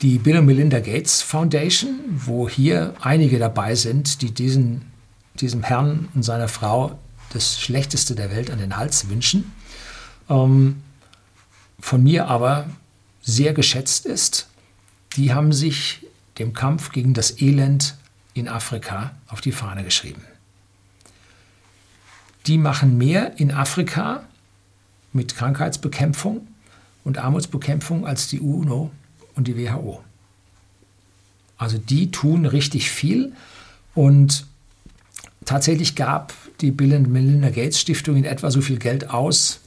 die 0.00 0.18
Bill 0.18 0.38
und 0.38 0.46
Melinda 0.46 0.78
Gates 0.78 1.22
Foundation, 1.22 1.98
wo 2.08 2.48
hier 2.48 2.94
einige 3.00 3.40
dabei 3.40 3.74
sind, 3.74 4.22
die 4.22 4.30
diesen, 4.30 4.82
diesem 5.40 5.64
Herrn 5.64 6.08
und 6.14 6.22
seiner 6.22 6.46
Frau 6.46 6.96
das 7.32 7.60
Schlechteste 7.60 8.14
der 8.14 8.30
Welt 8.30 8.52
an 8.52 8.60
den 8.60 8.76
Hals 8.76 9.08
wünschen, 9.08 9.52
ähm, 10.30 10.82
von 11.80 12.00
mir 12.00 12.28
aber 12.28 12.70
sehr 13.22 13.52
geschätzt 13.54 14.06
ist. 14.06 14.47
Die 15.16 15.32
haben 15.32 15.52
sich 15.52 16.06
dem 16.38 16.52
Kampf 16.52 16.92
gegen 16.92 17.14
das 17.14 17.40
Elend 17.40 17.96
in 18.34 18.48
Afrika 18.48 19.12
auf 19.28 19.40
die 19.40 19.52
Fahne 19.52 19.84
geschrieben. 19.84 20.22
Die 22.46 22.58
machen 22.58 22.96
mehr 22.96 23.38
in 23.38 23.50
Afrika 23.50 24.24
mit 25.12 25.36
Krankheitsbekämpfung 25.36 26.46
und 27.04 27.18
Armutsbekämpfung 27.18 28.06
als 28.06 28.28
die 28.28 28.40
UNO 28.40 28.90
und 29.34 29.48
die 29.48 29.56
WHO. 29.56 30.02
Also 31.56 31.78
die 31.78 32.10
tun 32.10 32.46
richtig 32.46 32.90
viel 32.90 33.32
und 33.94 34.46
tatsächlich 35.44 35.96
gab 35.96 36.32
die 36.60 36.70
Bill 36.70 36.94
und 36.94 37.10
Melinda 37.10 37.50
Gates 37.50 37.80
Stiftung 37.80 38.16
in 38.16 38.24
etwa 38.24 38.50
so 38.50 38.60
viel 38.60 38.78
Geld 38.78 39.10
aus, 39.10 39.60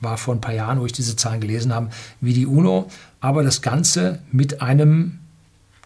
war 0.00 0.16
vor 0.16 0.34
ein 0.34 0.40
paar 0.40 0.54
Jahren, 0.54 0.80
wo 0.80 0.86
ich 0.86 0.92
diese 0.92 1.16
Zahlen 1.16 1.40
gelesen 1.40 1.74
habe, 1.74 1.90
wie 2.20 2.32
die 2.32 2.46
UNO, 2.46 2.90
aber 3.20 3.42
das 3.42 3.62
Ganze 3.62 4.20
mit 4.30 4.62
einem 4.62 5.18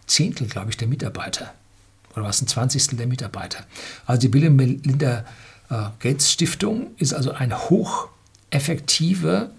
Zehntel, 0.05 0.47
glaube 0.47 0.69
ich, 0.69 0.77
der 0.77 0.87
Mitarbeiter. 0.87 1.53
Oder 2.15 2.25
was 2.25 2.41
ein 2.41 2.47
Zwanzigstel 2.47 2.97
der 2.97 3.07
Mitarbeiter. 3.07 3.65
Also 4.05 4.21
die 4.21 4.27
Bill 4.27 4.49
Melinda 4.49 5.25
äh, 5.69 5.75
Gates 5.99 6.31
Stiftung 6.31 6.91
ist 6.97 7.13
also 7.13 7.31
eine 7.31 7.69
hocheffektive 7.69 9.49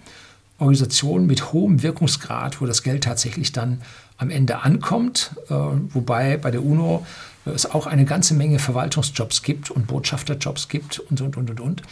Organisation 0.59 1.27
mit 1.27 1.53
hohem 1.53 1.83
Wirkungsgrad, 1.83 2.61
wo 2.61 2.67
das 2.67 2.83
Geld 2.83 3.05
tatsächlich 3.05 3.53
dann 3.53 3.83
am 4.19 4.31
Ende 4.31 4.63
ankommt, 4.63 5.33
äh, 5.49 5.55
wobei 5.55 6.37
bei 6.37 6.53
der 6.53 6.65
UNO 6.65 7.05
es 7.47 7.71
auch 7.71 7.87
eine 7.87 8.05
ganze 8.05 8.35
Menge 8.35 8.59
Verwaltungsjobs 8.59 9.43
gibt 9.43 9.71
und 9.71 9.87
Botschafterjobs 9.87 10.69
gibt 10.69 10.99
und, 10.99 11.21
und, 11.21 11.37
und, 11.37 11.51
und, 11.51 11.61
und 11.61 11.81
äh, 11.81 11.85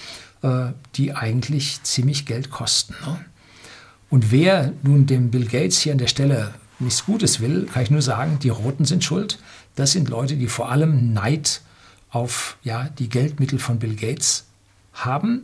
die 0.97 1.15
eigentlich 1.15 1.85
ziemlich 1.85 2.27
Geld 2.27 2.51
kosten. 2.51 2.95
Ne? 3.07 3.25
Und 4.11 4.33
wer 4.33 4.73
nun 4.83 5.07
dem 5.07 5.31
Bill 5.31 5.47
Gates 5.47 5.79
hier 5.79 5.93
an 5.93 5.99
der 5.99 6.09
Stelle 6.09 6.53
nichts 6.81 7.07
Gutes 7.07 7.39
will, 7.39 7.69
kann 7.73 7.85
ich 7.85 7.93
nur 7.93 8.03
sagen, 8.03 8.41
die 8.43 8.49
Roten 8.49 8.85
sind 8.85 9.05
schuld. 9.05 9.39
Das 9.77 9.93
sind 9.93 10.09
Leute, 10.09 10.35
die 10.35 10.49
vor 10.49 10.71
allem 10.71 11.13
Neid 11.13 11.61
auf 12.11 12.57
ja, 12.65 12.89
die 12.99 13.09
Geldmittel 13.09 13.61
von 13.61 13.79
Bill 13.79 13.95
Gates 13.95 14.47
haben 14.93 15.43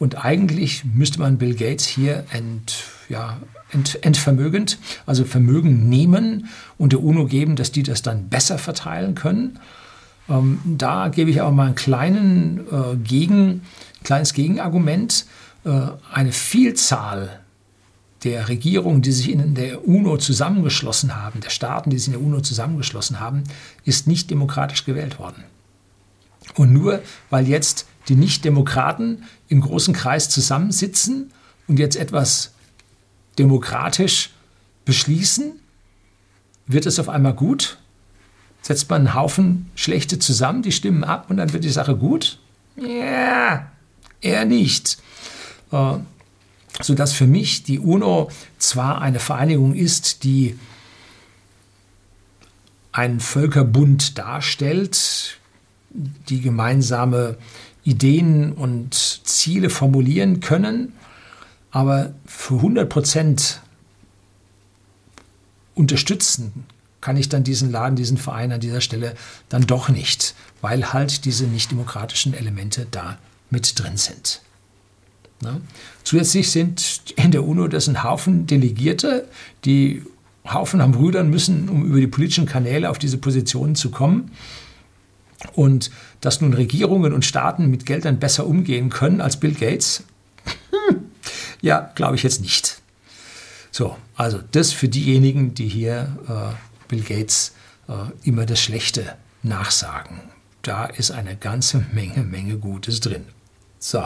und 0.00 0.24
eigentlich 0.24 0.82
müsste 0.84 1.20
man 1.20 1.36
Bill 1.36 1.54
Gates 1.54 1.86
hier 1.86 2.24
ent, 2.32 2.84
ja, 3.10 3.36
ent, 3.70 4.02
entvermögend, 4.02 4.78
also 5.04 5.26
Vermögen 5.26 5.90
nehmen 5.90 6.48
und 6.78 6.92
der 6.92 7.02
UNO 7.02 7.26
geben, 7.26 7.54
dass 7.54 7.70
die 7.70 7.82
das 7.82 8.00
dann 8.00 8.30
besser 8.30 8.56
verteilen 8.58 9.14
können. 9.14 9.58
Ähm, 10.30 10.58
da 10.64 11.08
gebe 11.08 11.30
ich 11.30 11.42
aber 11.42 11.50
mal 11.50 11.66
einen 11.66 11.74
kleinen, 11.74 12.60
äh, 12.72 12.96
Gegen, 12.96 13.60
kleines 14.04 14.32
Gegenargument. 14.34 15.26
Äh, 15.64 15.88
eine 16.12 16.32
Vielzahl 16.32 17.40
der 18.24 18.48
Regierungen, 18.48 19.02
die 19.02 19.12
sich 19.12 19.30
in 19.30 19.54
der 19.54 19.86
UNO 19.86 20.18
zusammengeschlossen 20.18 21.16
haben, 21.16 21.40
der 21.40 21.50
Staaten, 21.50 21.90
die 21.90 21.98
sich 21.98 22.08
in 22.08 22.12
der 22.12 22.22
UNO 22.22 22.40
zusammengeschlossen 22.40 23.20
haben, 23.20 23.44
ist 23.84 24.06
nicht 24.06 24.30
demokratisch 24.30 24.84
gewählt 24.84 25.18
worden. 25.18 25.44
Und 26.54 26.72
nur 26.72 27.00
weil 27.30 27.48
jetzt 27.48 27.86
die 28.08 28.16
Nicht-Demokraten 28.16 29.24
im 29.48 29.60
großen 29.60 29.94
Kreis 29.94 30.28
zusammensitzen 30.28 31.30
und 31.68 31.78
jetzt 31.78 31.96
etwas 31.96 32.52
demokratisch 33.38 34.30
beschließen, 34.84 35.52
wird 36.66 36.86
es 36.86 36.98
auf 36.98 37.08
einmal 37.08 37.34
gut? 37.34 37.78
Setzt 38.62 38.90
man 38.90 39.06
einen 39.06 39.14
Haufen 39.14 39.70
Schlechte 39.74 40.18
zusammen, 40.18 40.62
die 40.62 40.72
stimmen 40.72 41.04
ab 41.04 41.30
und 41.30 41.38
dann 41.38 41.52
wird 41.52 41.64
die 41.64 41.70
Sache 41.70 41.96
gut? 41.96 42.38
Ja, 42.76 43.70
eher 44.20 44.44
nicht. 44.44 44.98
Äh, 45.72 45.98
sodass 46.82 47.12
für 47.12 47.26
mich 47.26 47.62
die 47.62 47.78
UNO 47.78 48.30
zwar 48.58 49.02
eine 49.02 49.20
Vereinigung 49.20 49.74
ist, 49.74 50.24
die 50.24 50.58
einen 52.92 53.20
Völkerbund 53.20 54.18
darstellt, 54.18 55.38
die 55.90 56.40
gemeinsame 56.40 57.36
Ideen 57.84 58.52
und 58.52 58.94
Ziele 58.94 59.70
formulieren 59.70 60.40
können, 60.40 60.92
aber 61.70 62.14
für 62.26 62.56
100 62.56 62.88
Prozent 62.88 63.60
unterstützen 65.74 66.64
kann 67.00 67.16
ich 67.16 67.28
dann 67.28 67.44
diesen 67.44 67.70
Laden, 67.70 67.96
diesen 67.96 68.18
Verein 68.18 68.52
an 68.52 68.60
dieser 68.60 68.80
Stelle 68.80 69.14
dann 69.48 69.66
doch 69.66 69.88
nicht, 69.88 70.34
weil 70.60 70.92
halt 70.92 71.24
diese 71.24 71.44
nicht 71.44 71.70
demokratischen 71.70 72.34
Elemente 72.34 72.86
da 72.90 73.18
mit 73.50 73.78
drin 73.78 73.96
sind. 73.96 74.40
Na? 75.42 75.60
Zusätzlich 76.04 76.50
sind 76.50 77.02
in 77.16 77.30
der 77.30 77.44
UNO 77.44 77.68
das 77.68 77.88
ein 77.88 78.02
Haufen 78.02 78.46
Delegierte, 78.46 79.26
die 79.64 80.02
Haufen 80.44 80.80
am 80.80 80.94
Rüdern 80.94 81.30
müssen, 81.30 81.68
um 81.68 81.84
über 81.84 82.00
die 82.00 82.06
politischen 82.06 82.46
Kanäle 82.46 82.90
auf 82.90 82.98
diese 82.98 83.18
Positionen 83.18 83.74
zu 83.74 83.90
kommen. 83.90 84.30
Und 85.54 85.90
dass 86.20 86.40
nun 86.40 86.52
Regierungen 86.52 87.12
und 87.14 87.24
Staaten 87.24 87.70
mit 87.70 87.86
Geldern 87.86 88.18
besser 88.18 88.46
umgehen 88.46 88.90
können 88.90 89.20
als 89.20 89.38
Bill 89.38 89.54
Gates, 89.54 90.04
ja, 91.62 91.90
glaube 91.94 92.16
ich 92.16 92.22
jetzt 92.22 92.42
nicht. 92.42 92.80
So, 93.70 93.96
also 94.16 94.40
das 94.52 94.72
für 94.72 94.88
diejenigen, 94.88 95.54
die 95.54 95.68
hier 95.68 96.18
äh, 96.28 96.88
Bill 96.88 97.02
Gates 97.02 97.54
äh, 97.88 97.92
immer 98.28 98.44
das 98.44 98.60
Schlechte 98.60 99.14
nachsagen. 99.42 100.20
Da 100.62 100.84
ist 100.84 101.10
eine 101.10 101.36
ganze 101.36 101.86
Menge, 101.92 102.22
Menge 102.22 102.58
Gutes 102.58 103.00
drin. 103.00 103.24
So, 103.80 104.04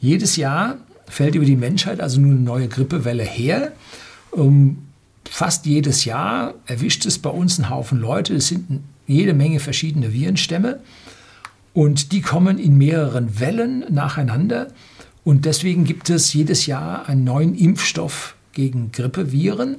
jedes 0.00 0.36
Jahr 0.36 0.78
fällt 1.06 1.34
über 1.34 1.44
die 1.44 1.56
Menschheit 1.56 2.00
also 2.00 2.20
nun 2.20 2.32
eine 2.32 2.40
neue 2.40 2.68
Grippewelle 2.68 3.22
her. 3.22 3.72
Um, 4.30 4.88
fast 5.24 5.66
jedes 5.66 6.04
Jahr 6.04 6.54
erwischt 6.66 7.06
es 7.06 7.18
bei 7.18 7.30
uns 7.30 7.58
einen 7.58 7.70
Haufen 7.70 8.00
Leute. 8.00 8.34
Es 8.34 8.48
sind 8.48 8.80
jede 9.06 9.34
Menge 9.34 9.60
verschiedene 9.60 10.12
Virenstämme 10.12 10.80
und 11.74 12.12
die 12.12 12.22
kommen 12.22 12.58
in 12.58 12.78
mehreren 12.78 13.38
Wellen 13.38 13.84
nacheinander. 13.90 14.68
Und 15.22 15.44
deswegen 15.44 15.84
gibt 15.84 16.08
es 16.08 16.32
jedes 16.32 16.64
Jahr 16.66 17.08
einen 17.08 17.24
neuen 17.24 17.54
Impfstoff 17.54 18.36
gegen 18.52 18.90
Grippeviren, 18.90 19.76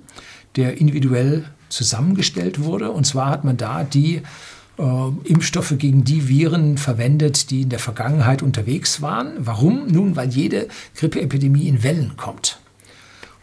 der 0.55 0.79
individuell 0.79 1.45
zusammengestellt 1.69 2.61
wurde. 2.61 2.91
Und 2.91 3.07
zwar 3.07 3.31
hat 3.31 3.43
man 3.43 3.57
da 3.57 3.83
die 3.83 4.21
äh, 4.77 4.83
Impfstoffe 5.23 5.73
gegen 5.77 6.03
die 6.03 6.27
Viren 6.27 6.77
verwendet, 6.77 7.49
die 7.49 7.63
in 7.63 7.69
der 7.69 7.79
Vergangenheit 7.79 8.41
unterwegs 8.41 9.01
waren. 9.01 9.33
Warum? 9.39 9.87
Nun, 9.87 10.15
weil 10.15 10.29
jede 10.29 10.67
Grippeepidemie 10.95 11.67
in 11.67 11.83
Wellen 11.83 12.17
kommt. 12.17 12.59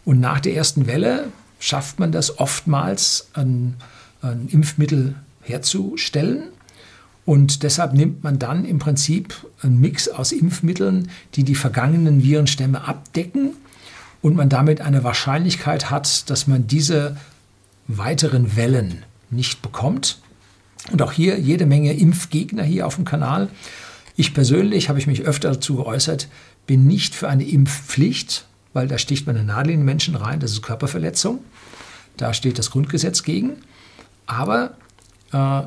Und 0.05 0.19
nach 0.19 0.39
der 0.39 0.55
ersten 0.55 0.87
Welle 0.87 1.27
schafft 1.59 1.99
man 1.99 2.11
das 2.11 2.39
oftmals, 2.39 3.29
ein, 3.33 3.75
ein 4.21 4.47
Impfmittel 4.49 5.15
herzustellen. 5.41 6.49
Und 7.25 7.63
deshalb 7.63 7.93
nimmt 7.93 8.23
man 8.23 8.37
dann 8.37 8.65
im 8.65 8.77
Prinzip 8.77 9.33
einen 9.61 9.79
Mix 9.79 10.07
aus 10.07 10.31
Impfmitteln, 10.31 11.09
die 11.33 11.43
die 11.43 11.55
vergangenen 11.55 12.21
Virenstämme 12.21 12.87
abdecken 12.87 13.53
und 14.21 14.35
man 14.35 14.49
damit 14.49 14.81
eine 14.81 15.03
Wahrscheinlichkeit 15.03 15.89
hat, 15.89 16.29
dass 16.29 16.45
man 16.45 16.67
diese 16.67 17.17
weiteren 17.87 18.55
Wellen 18.55 19.03
nicht 19.31 19.61
bekommt. 19.61 20.19
Und 20.91 21.01
auch 21.01 21.11
hier 21.11 21.39
jede 21.39 21.65
Menge 21.65 21.93
Impfgegner 21.93 22.63
hier 22.63 22.85
auf 22.85 22.95
dem 22.95 23.05
Kanal. 23.05 23.49
Ich 24.15 24.33
persönlich, 24.33 24.89
habe 24.89 24.99
ich 24.99 25.07
mich 25.07 25.23
öfter 25.23 25.51
dazu 25.51 25.75
geäußert, 25.75 26.29
bin 26.67 26.87
nicht 26.87 27.15
für 27.15 27.27
eine 27.27 27.43
Impfpflicht, 27.43 28.45
weil 28.73 28.87
da 28.87 28.97
sticht 28.97 29.25
man 29.25 29.35
eine 29.35 29.45
Nadel 29.45 29.73
in 29.73 29.79
den 29.79 29.85
Menschen 29.85 30.15
rein, 30.15 30.39
das 30.39 30.51
ist 30.51 30.61
Körperverletzung. 30.61 31.39
Da 32.17 32.33
steht 32.33 32.59
das 32.59 32.71
Grundgesetz 32.71 33.23
gegen. 33.23 33.57
Aber 34.25 34.75
äh, 35.33 35.61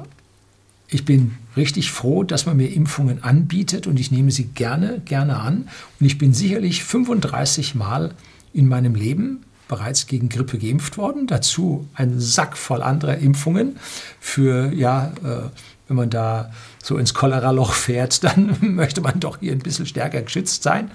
ich 0.89 1.05
bin 1.05 1.37
richtig 1.57 1.91
froh, 1.91 2.23
dass 2.23 2.47
man 2.47 2.57
mir 2.57 2.73
Impfungen 2.73 3.23
anbietet 3.23 3.87
und 3.87 4.01
ich 4.01 4.11
nehme 4.11 4.31
sie 4.31 4.45
gerne, 4.45 5.03
gerne 5.05 5.39
an. 5.39 5.69
Und 6.01 6.07
ich 6.07 6.17
bin 6.17 6.33
sicherlich 6.33 6.85
35 6.85 7.75
Mal 7.75 8.15
in 8.55 8.69
meinem 8.69 8.95
Leben 8.95 9.45
bereits 9.69 10.07
gegen 10.07 10.29
Grippe 10.29 10.59
geimpft 10.59 10.99
worden. 10.99 11.27
Dazu 11.27 11.87
ein 11.95 12.19
Sack 12.19 12.57
voll 12.57 12.83
anderer 12.83 13.19
Impfungen 13.19 13.77
für, 14.19 14.73
ja, 14.73 15.13
äh, 15.23 15.51
wenn 15.87 15.97
man 15.97 16.11
da 16.11 16.51
so 16.83 16.99
ins 16.99 17.15
Cholera-Loch 17.15 17.73
fährt, 17.73 18.25
dann 18.25 18.57
möchte 18.61 19.01
man 19.01 19.21
doch 19.21 19.39
hier 19.41 19.53
ein 19.53 19.61
bisschen 19.61 19.87
stärker 19.87 20.23
geschützt 20.23 20.63
sein. 20.63 20.91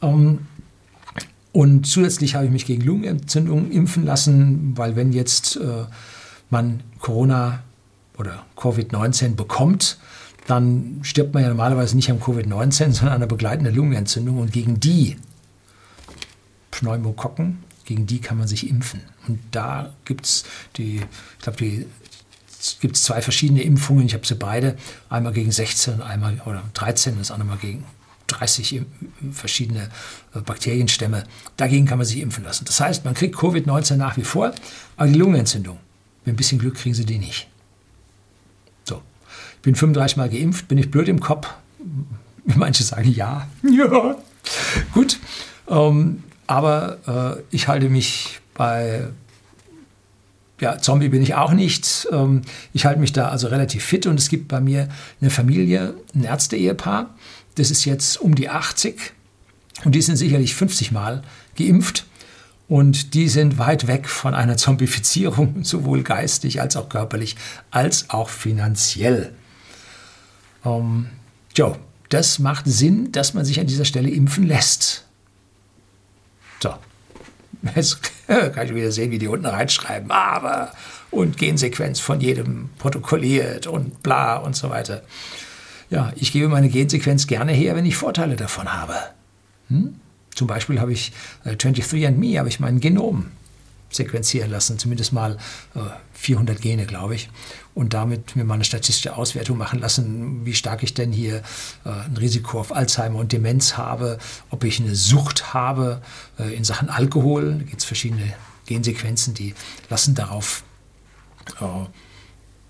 Ähm, 0.00 0.46
und 1.52 1.86
zusätzlich 1.86 2.34
habe 2.34 2.46
ich 2.46 2.50
mich 2.50 2.64
gegen 2.64 2.82
Lungenentzündung 2.82 3.70
impfen 3.70 4.04
lassen, 4.04 4.72
weil 4.76 4.96
wenn 4.96 5.12
jetzt 5.12 5.56
äh, 5.56 5.84
man 6.48 6.80
Corona 6.98 7.62
oder 8.16 8.44
Covid-19 8.56 9.34
bekommt, 9.34 9.98
dann 10.46 11.00
stirbt 11.02 11.34
man 11.34 11.42
ja 11.42 11.50
normalerweise 11.50 11.94
nicht 11.94 12.10
am 12.10 12.18
Covid-19, 12.18 12.92
sondern 12.92 13.08
an 13.08 13.14
einer 13.14 13.26
begleitenden 13.26 13.74
Lungenentzündung. 13.74 14.38
Und 14.38 14.52
gegen 14.52 14.80
die 14.80 15.16
Pneumokokken 16.70 17.58
gegen 17.84 18.06
die 18.06 18.20
kann 18.20 18.38
man 18.38 18.48
sich 18.48 18.68
impfen. 18.68 19.00
Und 19.28 19.40
da 19.50 19.92
gibt 20.04 20.26
es 20.26 20.44
die, 20.76 20.96
ich 20.96 21.42
glaube, 21.42 21.58
die 21.58 21.86
gibt 22.80 22.96
es 22.96 23.02
zwei 23.02 23.22
verschiedene 23.22 23.62
Impfungen. 23.62 24.06
Ich 24.06 24.14
habe 24.14 24.26
sie 24.26 24.34
beide. 24.34 24.76
Einmal 25.08 25.32
gegen 25.32 25.50
16, 25.50 26.00
einmal 26.00 26.40
oder 26.46 26.62
13, 26.74 27.18
das 27.18 27.30
andere 27.30 27.48
mal 27.48 27.58
gegen 27.58 27.84
30 28.28 28.82
verschiedene 29.32 29.90
äh, 30.34 30.40
Bakterienstämme. 30.40 31.24
Dagegen 31.56 31.86
kann 31.86 31.98
man 31.98 32.06
sich 32.06 32.20
impfen 32.20 32.44
lassen. 32.44 32.64
Das 32.64 32.80
heißt, 32.80 33.04
man 33.04 33.14
kriegt 33.14 33.36
Covid-19 33.36 33.96
nach 33.96 34.16
wie 34.16 34.24
vor, 34.24 34.52
aber 34.96 35.08
die 35.08 35.18
Lungenentzündung, 35.18 35.78
mit 36.24 36.34
ein 36.34 36.36
bisschen 36.36 36.58
Glück 36.58 36.76
kriegen 36.76 36.94
sie 36.94 37.04
die 37.04 37.18
nicht. 37.18 37.48
So, 38.84 39.02
ich 39.56 39.62
bin 39.62 39.74
35 39.74 40.16
Mal 40.16 40.30
geimpft, 40.30 40.68
bin 40.68 40.78
ich 40.78 40.90
blöd 40.90 41.08
im 41.08 41.20
Kopf? 41.20 41.48
Manche 42.44 42.82
sagen 42.82 43.12
ja. 43.12 43.48
Ja. 43.62 44.16
Gut. 44.92 45.18
Ähm, 45.68 46.22
aber 46.46 47.38
äh, 47.38 47.42
ich 47.50 47.68
halte 47.68 47.88
mich 47.88 48.40
bei 48.54 49.08
ja, 50.60 50.78
Zombie 50.78 51.08
bin 51.08 51.22
ich 51.22 51.34
auch 51.34 51.52
nicht. 51.52 52.06
Ähm, 52.12 52.42
ich 52.72 52.86
halte 52.86 53.00
mich 53.00 53.12
da 53.12 53.28
also 53.28 53.48
relativ 53.48 53.84
fit 53.84 54.06
und 54.06 54.18
es 54.18 54.28
gibt 54.28 54.48
bei 54.48 54.60
mir 54.60 54.88
eine 55.20 55.30
Familie, 55.30 55.94
ein 56.14 56.24
Ärzte-Ehepaar, 56.24 57.14
das 57.56 57.70
ist 57.70 57.84
jetzt 57.84 58.20
um 58.20 58.34
die 58.34 58.48
80 58.48 59.12
und 59.84 59.94
die 59.94 60.02
sind 60.02 60.16
sicherlich 60.16 60.54
50 60.54 60.92
Mal 60.92 61.22
geimpft 61.58 62.06
und 62.68 63.14
die 63.14 63.28
sind 63.28 63.58
weit 63.58 63.86
weg 63.88 64.08
von 64.08 64.34
einer 64.34 64.56
Zombifizierung, 64.56 65.62
sowohl 65.64 66.02
geistig 66.02 66.60
als 66.60 66.76
auch 66.76 66.88
körperlich, 66.88 67.36
als 67.70 68.10
auch 68.10 68.28
finanziell. 68.28 69.32
Ähm, 70.64 71.08
Joe, 71.56 71.76
das 72.08 72.38
macht 72.38 72.66
Sinn, 72.66 73.10
dass 73.12 73.34
man 73.34 73.44
sich 73.44 73.58
an 73.58 73.66
dieser 73.66 73.84
Stelle 73.84 74.10
impfen 74.10 74.46
lässt. 74.46 75.04
So. 76.62 76.74
Jetzt 77.74 77.98
kann 78.26 78.66
ich 78.66 78.74
wieder 78.74 78.92
sehen, 78.92 79.10
wie 79.10 79.18
die 79.18 79.26
unten 79.26 79.46
reinschreiben, 79.46 80.10
aber 80.10 80.72
und 81.10 81.36
Gensequenz 81.36 82.00
von 82.00 82.20
jedem 82.20 82.70
protokolliert 82.78 83.66
und 83.66 84.02
bla 84.02 84.36
und 84.36 84.56
so 84.56 84.70
weiter. 84.70 85.02
Ja, 85.90 86.12
ich 86.16 86.32
gebe 86.32 86.48
meine 86.48 86.68
Gensequenz 86.68 87.26
gerne 87.26 87.52
her, 87.52 87.74
wenn 87.74 87.84
ich 87.84 87.96
Vorteile 87.96 88.36
davon 88.36 88.72
habe. 88.72 88.94
Hm? 89.68 89.96
Zum 90.34 90.46
Beispiel 90.46 90.80
habe 90.80 90.92
ich 90.92 91.12
äh, 91.44 91.50
23andMe, 91.50 92.38
habe 92.38 92.48
ich 92.48 92.60
mein 92.60 92.80
Genom 92.80 93.26
sequenzieren 93.94 94.50
lassen, 94.50 94.78
zumindest 94.78 95.12
mal 95.12 95.36
äh, 95.74 95.80
400 96.14 96.60
Gene, 96.60 96.86
glaube 96.86 97.14
ich, 97.14 97.28
und 97.74 97.94
damit 97.94 98.36
mir 98.36 98.44
mal 98.44 98.54
eine 98.54 98.64
statistische 98.64 99.16
Auswertung 99.16 99.58
machen 99.58 99.80
lassen, 99.80 100.44
wie 100.44 100.54
stark 100.54 100.82
ich 100.82 100.94
denn 100.94 101.12
hier 101.12 101.42
äh, 101.84 101.88
ein 101.88 102.16
Risiko 102.16 102.60
auf 102.60 102.74
Alzheimer 102.74 103.18
und 103.18 103.32
Demenz 103.32 103.76
habe, 103.76 104.18
ob 104.50 104.64
ich 104.64 104.80
eine 104.80 104.94
Sucht 104.94 105.54
habe 105.54 106.02
äh, 106.38 106.54
in 106.54 106.64
Sachen 106.64 106.90
Alkohol. 106.90 107.54
Da 107.58 107.64
gibt 107.64 107.80
es 107.80 107.84
verschiedene 107.84 108.32
Gensequenzen, 108.66 109.34
die 109.34 109.54
lassen 109.90 110.14
darauf 110.14 110.64
äh, 111.60 111.86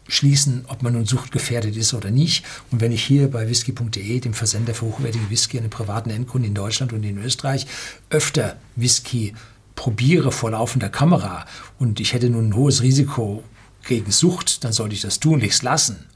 schließen, 0.08 0.64
ob 0.68 0.82
man 0.82 0.92
nun 0.92 1.06
suchtgefährdet 1.06 1.76
ist 1.76 1.94
oder 1.94 2.10
nicht. 2.10 2.44
Und 2.70 2.80
wenn 2.80 2.92
ich 2.92 3.04
hier 3.04 3.30
bei 3.30 3.48
whisky.de, 3.48 4.20
dem 4.20 4.34
Versender 4.34 4.74
für 4.74 4.86
hochwertige 4.86 5.30
Whisky 5.30 5.58
an 5.58 5.70
privaten 5.70 6.10
Endkunden 6.10 6.48
in 6.48 6.54
Deutschland 6.54 6.92
und 6.92 7.02
in 7.02 7.18
Österreich, 7.18 7.66
öfter 8.10 8.56
Whisky 8.76 9.34
probiere 9.74 10.32
vor 10.32 10.50
laufender 10.50 10.88
Kamera 10.88 11.46
und 11.78 12.00
ich 12.00 12.12
hätte 12.12 12.30
nun 12.30 12.50
ein 12.50 12.56
hohes 12.56 12.82
Risiko 12.82 13.42
gegen 13.86 14.10
Sucht, 14.10 14.64
dann 14.64 14.72
sollte 14.72 14.94
ich 14.94 15.00
das 15.00 15.20
tunlichst 15.20 15.62
lassen. 15.62 16.06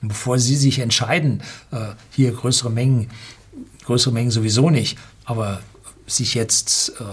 Und 0.00 0.08
bevor 0.08 0.38
Sie 0.38 0.56
sich 0.56 0.78
entscheiden, 0.78 1.42
äh, 1.70 1.92
hier 2.10 2.32
größere 2.32 2.70
Mengen, 2.70 3.08
größere 3.84 4.12
Mengen 4.12 4.30
sowieso 4.30 4.70
nicht, 4.70 4.98
aber 5.24 5.60
sich 6.06 6.34
jetzt 6.34 6.90
äh, 7.00 7.04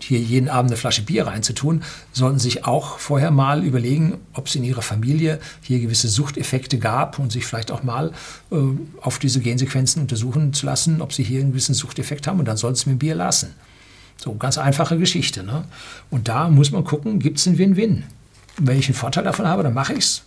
hier 0.00 0.18
jeden 0.18 0.48
Abend 0.48 0.70
eine 0.70 0.78
Flasche 0.78 1.02
Bier 1.02 1.26
reinzutun, 1.26 1.82
sollten 2.12 2.38
sich 2.38 2.64
auch 2.64 2.98
vorher 2.98 3.30
mal 3.30 3.64
überlegen, 3.64 4.18
ob 4.32 4.46
es 4.46 4.54
in 4.54 4.64
ihrer 4.64 4.82
Familie 4.82 5.40
hier 5.60 5.78
gewisse 5.78 6.08
Suchteffekte 6.08 6.78
gab 6.78 7.18
und 7.18 7.30
sich 7.30 7.44
vielleicht 7.44 7.70
auch 7.70 7.82
mal 7.82 8.12
äh, 8.50 8.56
auf 9.02 9.18
diese 9.18 9.40
Gensequenzen 9.40 10.02
untersuchen 10.02 10.52
zu 10.54 10.66
lassen, 10.66 11.02
ob 11.02 11.12
sie 11.12 11.22
hier 11.22 11.40
einen 11.40 11.50
gewissen 11.50 11.74
Suchteffekt 11.74 12.26
haben 12.26 12.38
und 12.38 12.46
dann 12.46 12.56
sollten 12.56 12.76
sie 12.76 12.88
mit 12.88 12.96
dem 12.96 12.98
Bier 13.00 13.14
lassen. 13.14 13.54
So, 14.22 14.34
ganz 14.34 14.58
einfache 14.58 14.98
Geschichte. 14.98 15.42
Ne? 15.42 15.64
Und 16.10 16.28
da 16.28 16.50
muss 16.50 16.70
man 16.70 16.84
gucken, 16.84 17.20
gibt 17.20 17.38
es 17.38 17.46
einen 17.46 17.56
Win-Win? 17.56 18.04
Wenn 18.58 18.78
ich 18.78 18.86
einen 18.86 18.94
Vorteil 18.94 19.24
davon 19.24 19.46
habe, 19.46 19.62
dann 19.62 19.72
mache 19.72 19.94
ich 19.94 20.00
es 20.00 20.22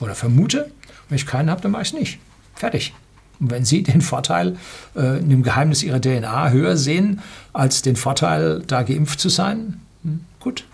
oder 0.00 0.16
vermute. 0.16 0.72
Wenn 1.08 1.16
ich 1.16 1.26
keinen 1.26 1.48
habe, 1.48 1.60
dann 1.60 1.70
mache 1.70 1.82
ich 1.82 1.88
es 1.88 1.94
nicht. 1.94 2.18
Fertig. 2.56 2.92
Und 3.38 3.50
wenn 3.52 3.64
Sie 3.64 3.84
den 3.84 4.00
Vorteil 4.00 4.56
äh, 4.96 5.20
in 5.20 5.30
dem 5.30 5.42
Geheimnis 5.44 5.84
Ihrer 5.84 6.00
DNA 6.00 6.50
höher 6.50 6.76
sehen 6.76 7.20
als 7.52 7.82
den 7.82 7.94
Vorteil, 7.94 8.64
da 8.66 8.82
geimpft 8.82 9.20
zu 9.20 9.28
sein, 9.28 9.80
hm, 10.02 10.24
gut, 10.40 10.64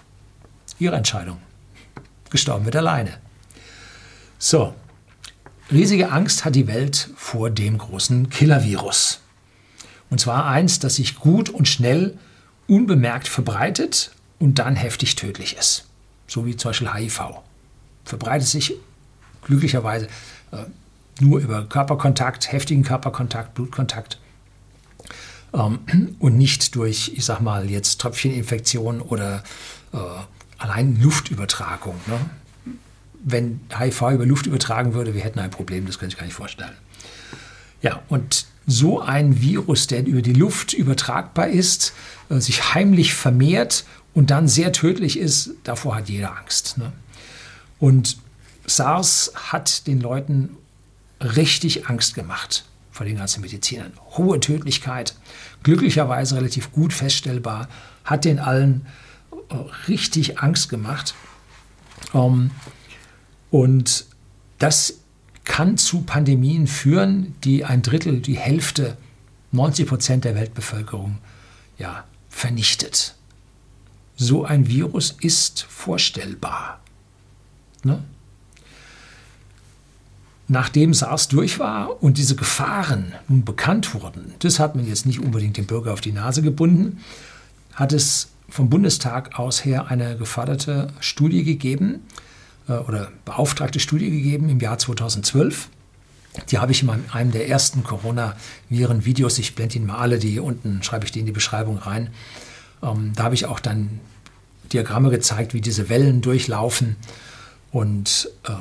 Ihre 0.78 0.96
Entscheidung. 0.96 1.38
Gestorben 2.30 2.64
wird 2.64 2.76
alleine. 2.76 3.10
So, 4.38 4.74
riesige 5.70 6.10
Angst 6.10 6.46
hat 6.46 6.54
die 6.54 6.68
Welt 6.68 7.10
vor 7.16 7.50
dem 7.50 7.76
großen 7.76 8.30
Killer-Virus. 8.30 9.20
Und 10.08 10.20
zwar 10.20 10.46
eins, 10.46 10.78
das 10.78 10.94
sich 10.94 11.16
gut 11.16 11.50
und 11.50 11.68
schnell 11.68 12.16
unbemerkt 12.72 13.28
verbreitet 13.28 14.12
und 14.38 14.58
dann 14.58 14.76
heftig 14.76 15.14
tödlich 15.14 15.56
ist. 15.58 15.84
So 16.26 16.46
wie 16.46 16.56
zum 16.56 16.70
Beispiel 16.70 16.92
HIV. 16.92 17.20
Verbreitet 18.04 18.48
sich 18.48 18.74
glücklicherweise 19.42 20.06
äh, 20.52 20.56
nur 21.20 21.40
über 21.40 21.64
Körperkontakt, 21.66 22.50
heftigen 22.50 22.82
Körperkontakt, 22.82 23.54
Blutkontakt 23.54 24.18
ähm, 25.52 25.80
und 26.18 26.38
nicht 26.38 26.74
durch, 26.74 27.12
ich 27.14 27.26
sag 27.26 27.40
mal, 27.40 27.68
jetzt 27.68 28.00
Tröpfcheninfektion 28.00 29.02
oder 29.02 29.44
äh, 29.92 29.98
allein 30.56 30.98
Luftübertragung. 31.00 31.96
Ne? 32.06 32.74
Wenn 33.22 33.60
HIV 33.78 34.00
über 34.12 34.24
Luft 34.24 34.46
übertragen 34.46 34.94
würde, 34.94 35.14
wir 35.14 35.20
hätten 35.20 35.40
ein 35.40 35.50
Problem, 35.50 35.86
das 35.86 35.98
könnte 35.98 36.14
ich 36.14 36.18
gar 36.18 36.24
nicht 36.24 36.34
vorstellen. 36.34 36.72
Ja, 37.82 38.00
und 38.08 38.46
so 38.66 39.00
ein 39.00 39.40
Virus, 39.40 39.86
der 39.86 40.06
über 40.06 40.22
die 40.22 40.32
Luft 40.32 40.72
übertragbar 40.72 41.48
ist, 41.48 41.92
äh, 42.28 42.38
sich 42.38 42.74
heimlich 42.74 43.14
vermehrt 43.14 43.84
und 44.14 44.30
dann 44.30 44.48
sehr 44.48 44.72
tödlich 44.72 45.18
ist, 45.18 45.50
davor 45.64 45.96
hat 45.96 46.08
jeder 46.08 46.36
Angst. 46.36 46.78
Ne? 46.78 46.92
Und 47.78 48.18
SARS 48.66 49.32
hat 49.34 49.86
den 49.86 50.00
Leuten 50.00 50.50
richtig 51.20 51.88
Angst 51.88 52.14
gemacht 52.14 52.64
vor 52.90 53.06
den 53.06 53.16
ganzen 53.16 53.40
Medizinern. 53.40 53.92
Hohe 54.16 54.38
Tödlichkeit, 54.38 55.14
glücklicherweise 55.62 56.36
relativ 56.36 56.72
gut 56.72 56.92
feststellbar, 56.92 57.68
hat 58.04 58.24
den 58.24 58.38
allen 58.38 58.86
äh, 59.48 59.54
richtig 59.88 60.40
Angst 60.40 60.68
gemacht. 60.68 61.14
Ähm, 62.14 62.50
und 63.50 64.06
das 64.58 65.01
kann 65.44 65.76
zu 65.76 66.02
Pandemien 66.02 66.66
führen, 66.66 67.34
die 67.44 67.64
ein 67.64 67.82
Drittel, 67.82 68.20
die 68.20 68.36
Hälfte, 68.36 68.96
90 69.52 69.86
Prozent 69.86 70.24
der 70.24 70.34
Weltbevölkerung 70.34 71.18
ja, 71.78 72.04
vernichtet. 72.28 73.14
So 74.16 74.44
ein 74.44 74.68
Virus 74.68 75.16
ist 75.20 75.62
vorstellbar. 75.68 76.80
Ne? 77.82 78.02
Nachdem 80.48 80.94
SARS 80.94 81.28
durch 81.28 81.58
war 81.58 82.02
und 82.02 82.18
diese 82.18 82.36
Gefahren 82.36 83.12
nun 83.28 83.44
bekannt 83.44 83.94
wurden, 83.94 84.34
das 84.40 84.58
hat 84.58 84.76
man 84.76 84.86
jetzt 84.86 85.06
nicht 85.06 85.20
unbedingt 85.20 85.56
dem 85.56 85.66
Bürger 85.66 85.92
auf 85.92 86.00
die 86.00 86.12
Nase 86.12 86.42
gebunden, 86.42 87.00
hat 87.74 87.92
es 87.92 88.28
vom 88.48 88.68
Bundestag 88.68 89.38
aus 89.38 89.64
her 89.64 89.86
eine 89.88 90.16
geförderte 90.16 90.88
Studie 91.00 91.42
gegeben 91.42 92.00
äh, 92.68 92.72
oder 92.72 93.10
beauftragte 93.24 93.80
Studie 93.80 94.10
gegeben 94.10 94.48
im 94.48 94.60
Jahr 94.60 94.78
2012. 94.78 95.68
Die 96.50 96.58
habe 96.58 96.72
ich 96.72 96.82
in 96.82 96.90
einem 97.12 97.30
der 97.30 97.48
ersten 97.48 97.82
Corona-Viren-Videos, 97.82 99.38
ich 99.38 99.54
blende 99.54 99.76
Ihnen 99.76 99.86
mal 99.86 99.98
alle, 99.98 100.18
die 100.18 100.40
unten 100.40 100.82
schreibe 100.82 101.04
ich 101.04 101.12
die 101.12 101.20
in 101.20 101.26
die 101.26 101.32
Beschreibung 101.32 101.78
rein. 101.78 102.10
Ähm, 102.82 103.12
da 103.14 103.24
habe 103.24 103.34
ich 103.34 103.46
auch 103.46 103.60
dann 103.60 104.00
Diagramme 104.72 105.10
gezeigt, 105.10 105.52
wie 105.52 105.60
diese 105.60 105.90
Wellen 105.90 106.22
durchlaufen 106.22 106.96
und 107.70 108.30
äh, 108.44 108.52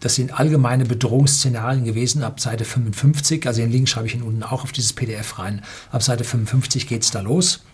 das 0.00 0.14
sind 0.14 0.38
allgemeine 0.38 0.84
Bedrohungsszenarien 0.84 1.84
gewesen 1.84 2.22
ab 2.22 2.38
Seite 2.38 2.64
55. 2.64 3.46
Also 3.46 3.60
den 3.60 3.70
Link 3.70 3.88
schreibe 3.88 4.06
ich 4.06 4.14
Ihnen 4.14 4.22
unten 4.22 4.44
auch 4.44 4.62
auf 4.62 4.70
dieses 4.70 4.92
PDF 4.92 5.40
rein. 5.40 5.62
Ab 5.90 6.02
Seite 6.02 6.22
55 6.22 6.86
geht 6.86 7.02
es 7.02 7.10
da 7.10 7.20
los. 7.20 7.64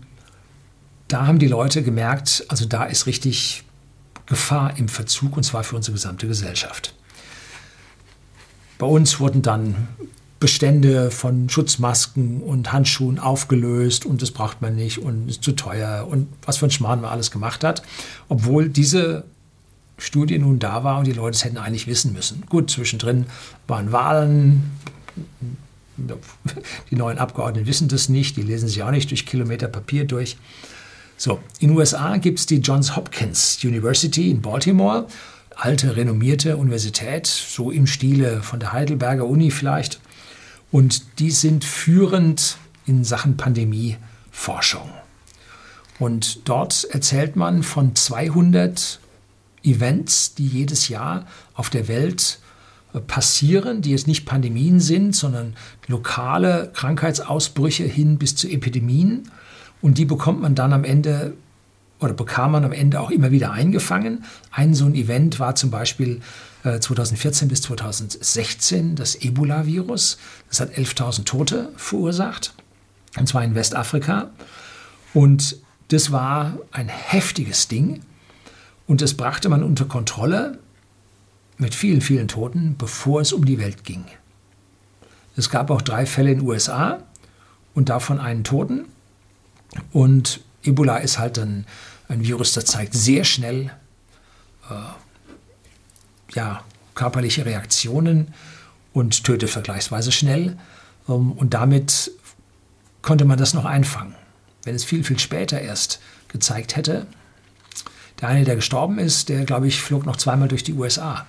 Da 1.07 1.27
haben 1.27 1.37
die 1.37 1.47
Leute 1.47 1.83
gemerkt, 1.83 2.43
also 2.47 2.65
da 2.65 2.85
ist 2.85 3.05
richtig 3.05 3.63
Gefahr 4.25 4.77
im 4.77 4.87
Verzug 4.87 5.37
und 5.37 5.43
zwar 5.43 5.63
für 5.63 5.75
unsere 5.75 5.93
gesamte 5.93 6.27
Gesellschaft. 6.27 6.93
Bei 8.77 8.85
uns 8.85 9.19
wurden 9.19 9.41
dann 9.41 9.87
Bestände 10.39 11.11
von 11.11 11.49
Schutzmasken 11.49 12.41
und 12.41 12.73
Handschuhen 12.73 13.19
aufgelöst 13.19 14.05
und 14.05 14.21
das 14.21 14.31
braucht 14.31 14.61
man 14.61 14.75
nicht 14.75 14.99
und 14.99 15.29
ist 15.29 15.43
zu 15.43 15.53
teuer 15.53 16.07
und 16.09 16.27
was 16.45 16.57
für 16.57 16.67
ein 16.67 16.71
Schmarrn 16.71 17.01
man 17.01 17.11
alles 17.11 17.31
gemacht 17.31 17.63
hat. 17.63 17.83
Obwohl 18.27 18.67
diese 18.69 19.23
Studie 19.97 20.37
nun 20.37 20.59
da 20.59 20.83
war 20.83 20.99
und 20.99 21.07
die 21.07 21.13
Leute 21.13 21.35
es 21.35 21.45
hätten 21.45 21.57
eigentlich 21.57 21.87
wissen 21.87 22.11
müssen. 22.13 22.43
Gut, 22.49 22.69
zwischendrin 22.69 23.27
waren 23.67 23.91
Wahlen. 23.91 24.71
Die 26.91 26.95
neuen 26.95 27.17
Abgeordneten 27.17 27.67
wissen 27.67 27.87
das 27.87 28.09
nicht, 28.09 28.35
die 28.35 28.41
lesen 28.41 28.67
sich 28.67 28.83
auch 28.83 28.91
nicht 28.91 29.09
durch 29.11 29.25
Kilometer 29.25 29.69
Papier 29.69 30.03
durch. 30.03 30.35
So, 31.17 31.39
in 31.59 31.69
den 31.69 31.77
USA 31.77 32.17
gibt 32.17 32.39
es 32.39 32.45
die 32.45 32.57
Johns 32.57 32.95
Hopkins 32.95 33.59
University 33.63 34.29
in 34.29 34.41
Baltimore, 34.41 35.07
alte, 35.55 35.95
renommierte 35.95 36.57
Universität, 36.57 37.25
so 37.25 37.71
im 37.71 37.87
Stile 37.87 38.41
von 38.41 38.59
der 38.59 38.73
Heidelberger 38.73 39.25
Uni 39.25 39.51
vielleicht. 39.51 39.99
Und 40.71 41.19
die 41.19 41.31
sind 41.31 41.63
führend 41.63 42.57
in 42.85 43.03
Sachen 43.03 43.37
Pandemieforschung. 43.37 44.89
Und 45.99 46.49
dort 46.49 46.83
erzählt 46.91 47.37
man 47.37 47.63
von 47.63 47.95
200 47.95 48.99
Events, 49.63 50.35
die 50.35 50.47
jedes 50.47 50.89
Jahr 50.89 51.25
auf 51.53 51.69
der 51.69 51.87
Welt 51.87 52.39
äh, 52.93 52.99
passieren, 52.99 53.81
die 53.81 53.91
jetzt 53.91 54.07
nicht 54.07 54.25
Pandemien 54.25 54.79
sind, 54.79 55.15
sondern 55.15 55.55
lokale 55.87 56.71
Krankheitsausbrüche 56.73 57.83
hin 57.83 58.17
bis 58.17 58.35
zu 58.35 58.49
Epidemien. 58.49 59.31
Und 59.85 59.99
die 59.99 60.05
bekommt 60.05 60.41
man 60.41 60.55
dann 60.55 60.73
am 60.73 60.83
Ende 60.83 61.37
oder 61.99 62.13
bekam 62.13 62.53
man 62.53 62.65
am 62.65 62.71
Ende 62.71 62.99
auch 62.99 63.11
immer 63.11 63.29
wieder 63.29 63.51
eingefangen. 63.51 64.25
Ein 64.49 64.73
so 64.73 64.85
ein 64.85 64.95
Event 64.95 65.39
war 65.39 65.53
zum 65.53 65.69
Beispiel 65.69 66.21
2014 66.63 67.45
äh, 67.45 67.49
bis 67.49 67.61
2016 67.61 68.95
das 68.95 69.13
Ebola-Virus. 69.13 70.17
Das 70.49 70.59
hat 70.59 70.71
11.000 70.71 71.25
Tote 71.25 71.69
verursacht, 71.75 72.55
und 73.15 73.29
zwar 73.29 73.43
in 73.43 73.53
Westafrika. 73.53 74.31
Und 75.13 75.57
das 75.89 76.11
war 76.11 76.57
ein 76.71 76.87
heftiges 76.87 77.67
Ding. 77.67 78.01
Und 78.87 79.03
das 79.03 79.13
brachte 79.13 79.49
man 79.49 79.61
unter 79.61 79.85
Kontrolle 79.85 80.57
mit 81.59 81.75
vielen, 81.75 82.01
vielen 82.01 82.27
Toten, 82.27 82.73
bevor 82.75 83.21
es 83.21 83.33
um 83.33 83.45
die 83.45 83.59
Welt 83.59 83.83
ging. 83.83 84.05
Es 85.37 85.51
gab 85.51 85.69
auch 85.69 85.83
drei 85.83 86.07
Fälle 86.07 86.31
in 86.31 86.39
den 86.39 86.47
USA 86.47 87.03
und 87.75 87.89
davon 87.89 88.19
einen 88.19 88.43
Toten. 88.43 88.85
Und 89.91 90.41
Ebola 90.63 90.97
ist 90.97 91.19
halt 91.19 91.37
ein, 91.39 91.65
ein 92.07 92.23
Virus, 92.23 92.53
das 92.53 92.65
zeigt 92.65 92.93
sehr 92.93 93.23
schnell 93.23 93.71
äh, 94.69 96.35
ja, 96.35 96.63
körperliche 96.93 97.45
Reaktionen 97.45 98.33
und 98.93 99.23
tötet 99.23 99.49
vergleichsweise 99.49 100.11
schnell. 100.11 100.57
Ähm, 101.07 101.31
und 101.33 101.53
damit 101.53 102.11
konnte 103.01 103.25
man 103.25 103.37
das 103.37 103.53
noch 103.53 103.65
einfangen. 103.65 104.15
Wenn 104.63 104.75
es 104.75 104.83
viel, 104.83 105.03
viel 105.03 105.19
später 105.19 105.61
erst 105.61 105.99
gezeigt 106.27 106.75
hätte, 106.75 107.05
der 108.21 108.29
eine, 108.29 108.45
der 108.45 108.55
gestorben 108.55 108.97
ist, 108.97 109.29
der, 109.29 109.45
glaube 109.45 109.67
ich, 109.67 109.81
flog 109.81 110.05
noch 110.05 110.15
zweimal 110.15 110.47
durch 110.47 110.63
die 110.63 110.73
USA 110.73 111.25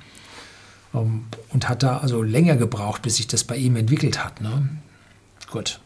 ähm, 0.94 1.26
und 1.50 1.68
hat 1.68 1.82
da 1.82 1.98
also 1.98 2.22
länger 2.22 2.56
gebraucht, 2.56 3.02
bis 3.02 3.16
sich 3.16 3.26
das 3.26 3.44
bei 3.44 3.56
ihm 3.56 3.76
entwickelt 3.76 4.24
hat. 4.24 4.40
Ne? 4.40 4.68
Gut. 5.50 5.80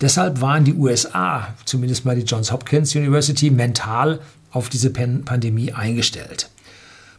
Deshalb 0.00 0.40
waren 0.40 0.64
die 0.64 0.74
USA, 0.74 1.54
zumindest 1.64 2.04
mal 2.04 2.16
die 2.16 2.22
Johns 2.22 2.52
Hopkins 2.52 2.94
University, 2.94 3.50
mental 3.50 4.20
auf 4.50 4.68
diese 4.68 4.90
Pandemie 4.90 5.72
eingestellt. 5.72 6.48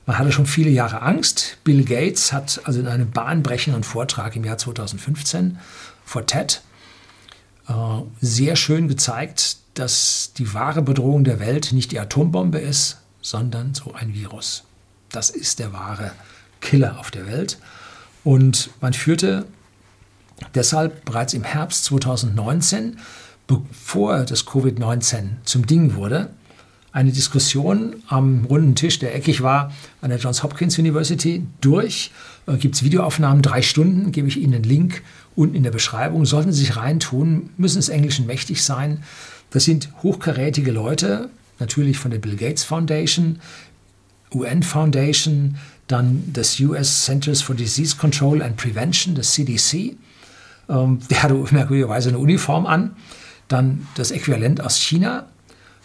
Man 0.06 0.18
hatte 0.18 0.32
schon 0.32 0.48
viele 0.48 0.72
Jahre 0.72 1.02
Angst. 1.04 1.58
Bill 1.64 1.84
Gates 1.84 2.34
hat 2.34 2.62
also 2.66 2.80
in 2.80 2.88
einem 2.88 3.12
bahnbrechenden 3.12 3.84
Vortrag 3.84 4.36
im 4.36 4.44
Jahr 4.44 4.58
2015 4.58 5.60
vor 6.06 6.26
TED 6.26 6.62
äh, 7.68 7.74
sehr 8.20 8.56
schön 8.56 8.88
gezeigt, 8.88 9.58
dass 9.76 10.34
die 10.38 10.54
wahre 10.54 10.82
Bedrohung 10.82 11.24
der 11.24 11.40
Welt 11.40 11.72
nicht 11.72 11.92
die 11.92 12.00
Atombombe 12.00 12.58
ist, 12.58 12.98
sondern 13.22 13.76
so 13.76 13.94
ein 13.94 14.14
Virus. 14.14 14.64
Das 15.12 15.30
ist 15.30 15.60
der 15.60 15.72
wahre 15.72 16.12
Killer 16.62 17.00
auf 17.00 17.12
der 17.12 17.28
Welt. 17.28 17.60
Und 18.24 18.72
man 18.82 18.94
führte 18.94 19.46
deshalb 20.56 21.06
bereits 21.06 21.34
im 21.34 21.44
Herbst 21.44 21.86
2019 21.86 22.98
bevor 23.52 24.24
das 24.24 24.48
Covid-19 24.48 25.44
zum 25.44 25.66
Ding 25.66 25.96
wurde, 25.96 26.30
eine 26.94 27.12
Diskussion 27.12 28.04
am 28.08 28.46
runden 28.46 28.76
Tisch, 28.76 29.00
der 29.00 29.16
eckig 29.16 29.42
war, 29.42 29.72
an 30.02 30.10
der 30.10 30.20
Johns 30.20 30.44
Hopkins 30.44 30.78
University 30.78 31.46
durch. 31.62 32.12
Äh, 32.48 32.58
Gibt 32.58 32.76
es 32.76 32.84
Videoaufnahmen, 32.84 33.42
drei 33.42 33.62
Stunden, 33.62 34.12
gebe 34.12 34.28
ich 34.28 34.38
Ihnen 34.38 34.56
einen 34.56 34.64
Link 34.64 35.02
unten 35.36 35.56
in 35.56 35.64
der 35.64 35.72
Beschreibung. 35.72 36.26
Sollten 36.26 36.52
Sie 36.52 36.60
sich 36.60 36.76
reintun, 36.76 37.50
müssen 37.58 37.80
es 37.80 37.88
Englischen 37.88 38.26
mächtig 38.26 38.64
sein. 38.64 39.04
Das 39.52 39.64
sind 39.64 39.90
hochkarätige 40.04 40.72
Leute, 40.72 41.30
natürlich 41.60 41.98
von 41.98 42.12
der 42.12 42.20
Bill 42.20 42.36
Gates 42.36 42.64
Foundation, 42.64 43.40
UN 44.34 44.64
Foundation, 44.64 45.58
dann 45.88 46.24
das 46.34 46.60
US 46.60 47.06
Centers 47.06 47.42
for 47.42 47.56
Disease 47.56 47.96
Control 47.96 48.42
and 48.42 48.58
Prevention, 48.58 49.16
das 49.16 49.32
CDC. 49.32 49.96
Ähm, 50.72 51.00
der 51.10 51.24
hatte 51.24 51.36
merkwürdigerweise 51.36 52.10
eine 52.10 52.20
Uniform 52.20 52.66
an. 52.66 52.96
Dann 53.48 53.88
das 53.96 54.12
Äquivalent 54.12 54.62
aus 54.62 54.78
China, 54.78 55.28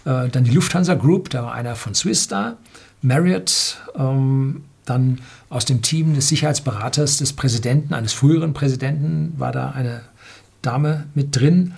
äh, 0.04 0.28
dann 0.28 0.44
die 0.44 0.52
Lufthansa 0.52 0.94
Group, 0.94 1.30
da 1.30 1.42
war 1.42 1.52
einer 1.52 1.74
von 1.74 1.94
Swiss 1.94 2.28
da, 2.28 2.56
Marriott, 3.02 3.78
ähm, 3.96 4.64
dann 4.84 5.18
aus 5.50 5.64
dem 5.64 5.82
Team 5.82 6.14
des 6.14 6.28
Sicherheitsberaters 6.28 7.18
des 7.18 7.32
Präsidenten, 7.32 7.92
eines 7.92 8.12
früheren 8.12 8.54
Präsidenten, 8.54 9.34
war 9.36 9.50
da 9.50 9.70
eine 9.70 10.02
Dame 10.62 11.06
mit 11.14 11.34
drin. 11.34 11.74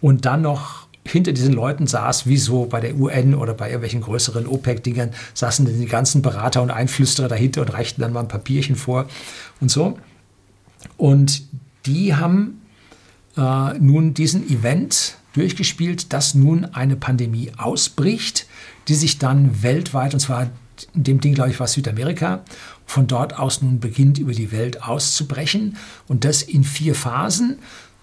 Und 0.00 0.24
dann 0.24 0.42
noch 0.42 0.86
hinter 1.04 1.32
diesen 1.32 1.52
Leuten 1.52 1.86
saß, 1.86 2.26
wie 2.26 2.38
so 2.38 2.64
bei 2.64 2.80
der 2.80 2.96
UN 2.96 3.34
oder 3.34 3.52
bei 3.54 3.66
irgendwelchen 3.66 4.00
größeren 4.00 4.46
OPEC-Dingern, 4.46 5.10
saßen 5.34 5.66
die 5.66 5.86
ganzen 5.86 6.22
Berater 6.22 6.62
und 6.62 6.70
Einflüsterer 6.70 7.28
dahinter 7.28 7.60
und 7.60 7.72
reichten 7.72 8.00
dann 8.00 8.12
mal 8.12 8.20
ein 8.20 8.28
Papierchen 8.28 8.76
vor 8.76 9.06
und 9.60 9.70
so. 9.70 9.98
Und 10.96 11.42
die 11.86 12.14
haben 12.14 12.62
äh, 13.36 13.78
nun 13.78 14.14
diesen 14.14 14.48
Event 14.48 15.16
durchgespielt, 15.34 16.12
dass 16.12 16.34
nun 16.34 16.64
eine 16.64 16.96
Pandemie 16.96 17.52
ausbricht, 17.56 18.46
die 18.88 18.94
sich 18.94 19.18
dann 19.18 19.62
weltweit, 19.62 20.14
und 20.14 20.20
zwar 20.20 20.50
in 20.94 21.04
dem 21.04 21.20
Ding, 21.20 21.34
glaube 21.34 21.50
ich, 21.50 21.60
war 21.60 21.66
Südamerika, 21.66 22.44
von 22.84 23.06
dort 23.06 23.38
aus 23.38 23.62
nun 23.62 23.80
beginnt, 23.80 24.18
über 24.18 24.32
die 24.32 24.52
Welt 24.52 24.82
auszubrechen. 24.82 25.76
Und 26.06 26.24
das 26.24 26.42
in 26.42 26.64
vier 26.64 26.94
Phasen 26.94 27.58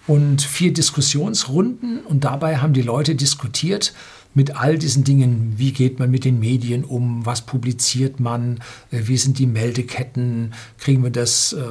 und 0.06 0.42
vier 0.42 0.72
Diskussionsrunden. 0.72 2.00
Und 2.00 2.24
dabei 2.24 2.58
haben 2.58 2.72
die 2.72 2.82
Leute 2.82 3.14
diskutiert 3.14 3.94
mit 4.34 4.56
all 4.56 4.78
diesen 4.78 5.04
Dingen. 5.04 5.54
Wie 5.56 5.72
geht 5.72 5.98
man 5.98 6.10
mit 6.10 6.24
den 6.24 6.40
Medien 6.40 6.84
um? 6.84 7.24
Was 7.24 7.42
publiziert 7.42 8.20
man? 8.20 8.58
Äh, 8.90 9.02
wie 9.04 9.16
sind 9.16 9.38
die 9.38 9.46
Meldeketten? 9.46 10.52
Kriegen 10.78 11.02
wir 11.02 11.10
das 11.10 11.52
äh, 11.52 11.62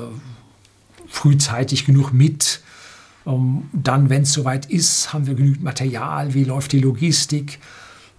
frühzeitig 1.14 1.86
genug 1.86 2.12
mit? 2.12 2.62
Um, 3.24 3.70
ähm, 3.72 3.82
dann, 3.84 4.10
wenn 4.10 4.24
es 4.24 4.34
soweit 4.34 4.66
ist, 4.66 5.14
haben 5.14 5.28
wir 5.28 5.36
genügend 5.36 5.64
Material, 5.64 6.34
wie 6.34 6.44
läuft 6.44 6.74
die 6.74 6.80
Logistik, 6.80 7.60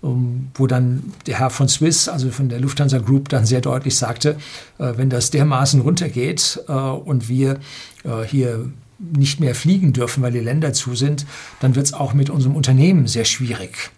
um, 0.01 0.11
ähm, 0.11 0.51
wo 0.55 0.67
dann 0.67 1.13
der 1.27 1.41
Herr 1.41 1.51
von 1.51 1.69
Swiss, 1.69 2.09
also 2.09 2.31
von 2.31 2.49
der 2.49 2.61
Lufthansa 2.61 2.99
Group, 2.99 3.29
dann 3.29 3.45
sehr 3.45 3.61
deutlich 3.61 3.97
sagte, 3.97 4.39
äh, 4.79 4.93
wenn 4.97 5.11
das 5.11 5.31
dermaßen 5.31 5.81
runtergeht 5.81 6.61
äh, 6.69 6.73
und 6.73 7.29
wir 7.29 7.59
äh, 8.05 8.23
hier 8.27 8.71
nicht 8.99 9.41
mehr 9.41 9.55
fliegen 9.55 9.93
dürfen, 9.93 10.23
weil 10.23 10.33
die 10.33 10.39
Länder 10.39 10.73
zu 10.73 10.95
sind, 10.95 11.27
dann 11.61 11.75
wird 11.75 11.87
es 11.87 11.93
auch 11.93 12.15
mit 12.15 12.31
unserem 12.31 12.57
Unternehmen 12.57 13.07
sehr 13.07 13.27
schwierig. 13.27 13.91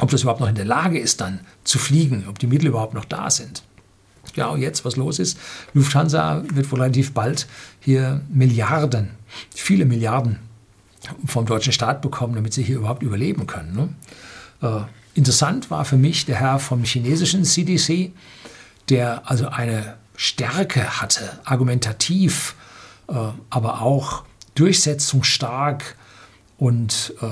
Ob 0.00 0.10
das 0.10 0.22
überhaupt 0.22 0.40
noch 0.40 0.48
in 0.48 0.54
der 0.54 0.64
Lage 0.64 0.98
ist, 0.98 1.20
dann 1.20 1.40
zu 1.64 1.78
fliegen, 1.78 2.24
ob 2.28 2.38
die 2.38 2.48
Mittel 2.48 2.66
überhaupt 2.66 2.94
noch 2.94 3.04
da 3.04 3.30
sind. 3.30 3.62
Genau 4.34 4.56
jetzt, 4.56 4.84
was 4.84 4.96
los 4.96 5.18
ist. 5.18 5.38
Lufthansa 5.74 6.42
wird 6.52 6.70
wohl 6.70 6.80
relativ 6.80 7.12
bald 7.12 7.46
hier 7.80 8.22
Milliarden, 8.28 9.10
viele 9.54 9.84
Milliarden 9.84 10.38
vom 11.26 11.46
deutschen 11.46 11.72
Staat 11.72 12.00
bekommen, 12.00 12.34
damit 12.34 12.54
sie 12.54 12.62
hier 12.62 12.76
überhaupt 12.76 13.02
überleben 13.02 13.46
können. 13.46 13.74
Ne? 13.74 13.88
Äh, 14.68 15.18
interessant 15.18 15.70
war 15.70 15.84
für 15.84 15.96
mich 15.96 16.24
der 16.24 16.36
Herr 16.36 16.58
vom 16.58 16.84
chinesischen 16.84 17.44
CDC, 17.44 18.12
der 18.88 19.28
also 19.30 19.48
eine 19.48 19.96
Stärke 20.16 21.00
hatte, 21.00 21.40
argumentativ, 21.44 22.54
äh, 23.08 23.14
aber 23.50 23.82
auch 23.82 24.24
durchsetzungsstark 24.54 25.96
und 26.58 27.14
äh, 27.20 27.26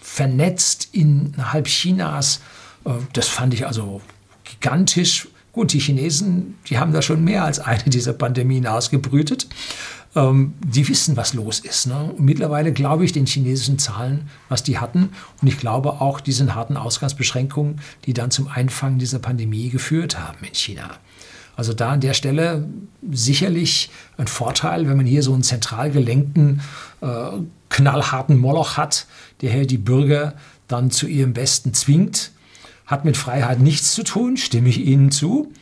vernetzt 0.00 0.88
innerhalb 0.92 1.66
Chinas. 1.66 2.40
Äh, 2.84 2.92
das 3.12 3.26
fand 3.28 3.54
ich 3.54 3.66
also 3.66 4.00
gigantisch 4.44 5.28
Gut, 5.52 5.72
die 5.72 5.80
Chinesen, 5.80 6.56
die 6.68 6.78
haben 6.78 6.92
da 6.92 7.02
schon 7.02 7.24
mehr 7.24 7.44
als 7.44 7.58
eine 7.58 7.84
dieser 7.84 8.12
Pandemien 8.12 8.66
ausgebrütet. 8.66 9.48
Ähm, 10.14 10.54
die 10.64 10.86
wissen, 10.88 11.16
was 11.16 11.34
los 11.34 11.60
ist. 11.60 11.86
Ne? 11.86 12.14
Mittlerweile 12.18 12.72
glaube 12.72 13.04
ich 13.04 13.12
den 13.12 13.26
chinesischen 13.26 13.78
Zahlen, 13.78 14.28
was 14.48 14.62
die 14.62 14.78
hatten. 14.78 15.10
Und 15.40 15.48
ich 15.48 15.58
glaube 15.58 16.00
auch 16.00 16.20
diesen 16.20 16.54
harten 16.54 16.76
Ausgangsbeschränkungen, 16.76 17.80
die 18.06 18.12
dann 18.12 18.30
zum 18.30 18.48
Einfangen 18.48 18.98
dieser 18.98 19.18
Pandemie 19.18 19.70
geführt 19.70 20.18
haben 20.18 20.38
in 20.44 20.54
China. 20.54 20.90
Also 21.56 21.74
da 21.74 21.90
an 21.90 22.00
der 22.00 22.14
Stelle 22.14 22.68
sicherlich 23.10 23.90
ein 24.16 24.28
Vorteil, 24.28 24.88
wenn 24.88 24.96
man 24.96 25.06
hier 25.06 25.22
so 25.22 25.32
einen 25.32 25.42
zentral 25.42 25.90
gelenkten, 25.90 26.62
äh, 27.00 27.30
knallharten 27.68 28.38
Moloch 28.38 28.76
hat, 28.76 29.06
der 29.42 29.52
hier 29.52 29.66
die 29.66 29.78
Bürger 29.78 30.34
dann 30.68 30.90
zu 30.90 31.06
ihrem 31.06 31.34
Besten 31.34 31.74
zwingt 31.74 32.30
hat 32.90 33.04
mit 33.04 33.16
Freiheit 33.16 33.60
nichts 33.60 33.94
zu 33.94 34.02
tun, 34.02 34.36
stimme 34.36 34.68
ich 34.68 34.80
Ihnen 34.80 35.12
zu, 35.12 35.52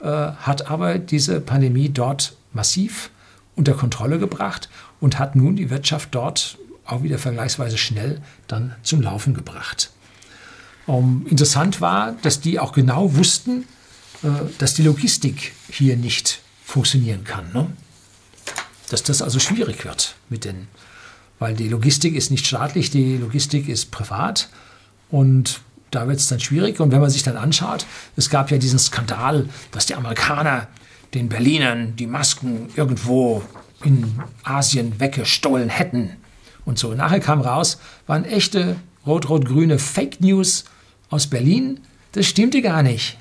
äh, 0.00 0.06
hat 0.06 0.70
aber 0.70 0.98
diese 0.98 1.40
Pandemie 1.40 1.88
dort 1.88 2.36
massiv 2.52 3.10
unter 3.56 3.72
Kontrolle 3.72 4.18
gebracht 4.18 4.68
und 5.00 5.18
hat 5.18 5.34
nun 5.34 5.56
die 5.56 5.70
Wirtschaft 5.70 6.10
dort 6.12 6.58
auch 6.84 7.02
wieder 7.02 7.18
vergleichsweise 7.18 7.78
schnell 7.78 8.20
dann 8.48 8.74
zum 8.82 9.00
Laufen 9.00 9.32
gebracht. 9.32 9.90
Ähm, 10.86 11.26
interessant 11.30 11.80
war, 11.80 12.12
dass 12.20 12.40
die 12.40 12.60
auch 12.60 12.72
genau 12.72 13.16
wussten, 13.16 13.64
äh, 14.22 14.28
dass 14.58 14.74
die 14.74 14.82
Logistik 14.82 15.52
hier 15.70 15.96
nicht 15.96 16.40
funktionieren 16.66 17.24
kann. 17.24 17.50
Ne? 17.54 17.66
Dass 18.90 19.02
das 19.02 19.22
also 19.22 19.38
schwierig 19.38 19.86
wird 19.86 20.16
mit 20.28 20.44
den, 20.44 20.68
weil 21.38 21.54
die 21.54 21.68
Logistik 21.68 22.14
ist 22.14 22.30
nicht 22.30 22.46
staatlich, 22.46 22.90
die 22.90 23.16
Logistik 23.16 23.68
ist 23.68 23.90
privat 23.90 24.50
und 25.10 25.62
da 25.94 26.08
wird 26.08 26.18
es 26.18 26.28
dann 26.28 26.40
schwierig. 26.40 26.80
Und 26.80 26.92
wenn 26.92 27.00
man 27.00 27.10
sich 27.10 27.22
dann 27.22 27.36
anschaut, 27.36 27.86
es 28.16 28.30
gab 28.30 28.50
ja 28.50 28.58
diesen 28.58 28.78
Skandal, 28.78 29.48
dass 29.70 29.86
die 29.86 29.94
Amerikaner 29.94 30.68
den 31.14 31.28
Berlinern 31.28 31.96
die 31.96 32.06
Masken 32.06 32.68
irgendwo 32.76 33.42
in 33.84 34.20
Asien 34.42 34.98
weggestohlen 34.98 35.68
hätten. 35.68 36.10
Und 36.64 36.78
so. 36.78 36.94
Nachher 36.94 37.20
kam 37.20 37.40
raus, 37.40 37.78
waren 38.06 38.24
echte 38.24 38.76
rot-rot-grüne 39.06 39.78
Fake 39.78 40.20
News 40.20 40.64
aus 41.10 41.26
Berlin. 41.26 41.80
Das 42.12 42.26
stimmte 42.26 42.62
gar 42.62 42.82
nicht. 42.82 43.18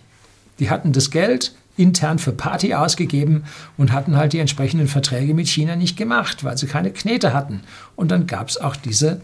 Die 0.59 0.69
hatten 0.69 0.93
das 0.93 1.11
Geld 1.11 1.53
intern 1.75 2.19
für 2.19 2.31
Party 2.31 2.73
ausgegeben 2.73 3.43
und 3.77 3.91
hatten 3.91 4.15
halt 4.15 4.33
die 4.33 4.39
entsprechenden 4.39 4.87
Verträge 4.87 5.33
mit 5.33 5.47
China 5.47 5.75
nicht 5.75 5.97
gemacht, 5.97 6.43
weil 6.43 6.57
sie 6.57 6.67
keine 6.67 6.91
Knete 6.91 7.33
hatten. 7.33 7.61
Und 7.95 8.11
dann 8.11 8.27
gab 8.27 8.49
es 8.49 8.57
auch 8.57 8.75
diese 8.75 9.21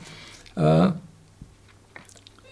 äh, 0.55 0.89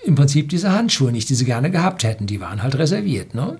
im 0.07 0.15
Prinzip 0.15 0.49
diese 0.49 0.71
Handschuhe 0.71 1.11
nicht, 1.11 1.29
die 1.29 1.35
sie 1.35 1.45
gerne 1.45 1.69
gehabt 1.69 2.03
hätten. 2.03 2.27
Die 2.27 2.39
waren 2.39 2.63
halt 2.63 2.75
reserviert. 2.77 3.35
Ne? 3.35 3.59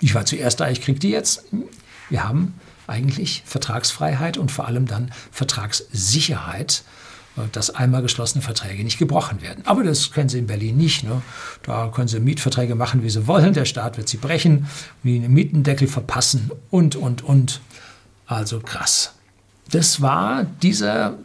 Ich 0.00 0.14
war 0.14 0.26
zuerst 0.26 0.60
da, 0.60 0.68
ich 0.68 0.80
krieg 0.80 0.98
die 0.98 1.10
jetzt. 1.10 1.44
Wir 2.08 2.28
haben 2.28 2.54
eigentlich 2.88 3.44
Vertragsfreiheit 3.46 4.36
und 4.36 4.50
vor 4.50 4.66
allem 4.66 4.86
dann 4.86 5.12
Vertragssicherheit, 5.30 6.82
äh, 7.36 7.42
dass 7.52 7.70
einmal 7.70 8.02
geschlossene 8.02 8.42
Verträge 8.42 8.82
nicht 8.82 8.98
gebrochen 8.98 9.42
werden. 9.42 9.64
Aber 9.64 9.84
das 9.84 10.10
können 10.10 10.28
Sie 10.28 10.38
in 10.38 10.48
Berlin 10.48 10.76
nicht. 10.76 11.04
Ne? 11.04 11.22
Da 11.62 11.88
können 11.94 12.08
Sie 12.08 12.18
Mietverträge 12.18 12.74
machen, 12.74 13.04
wie 13.04 13.10
Sie 13.10 13.28
wollen. 13.28 13.54
Der 13.54 13.64
Staat 13.64 13.96
wird 13.96 14.08
sie 14.08 14.16
brechen, 14.16 14.66
wie 15.04 15.16
einen 15.16 15.32
Mietendeckel 15.32 15.86
verpassen 15.86 16.50
und, 16.70 16.96
und, 16.96 17.22
und. 17.22 17.60
Also 18.26 18.58
krass. 18.58 19.14
Das 19.70 20.00
war 20.00 20.44
dieser 20.44 21.16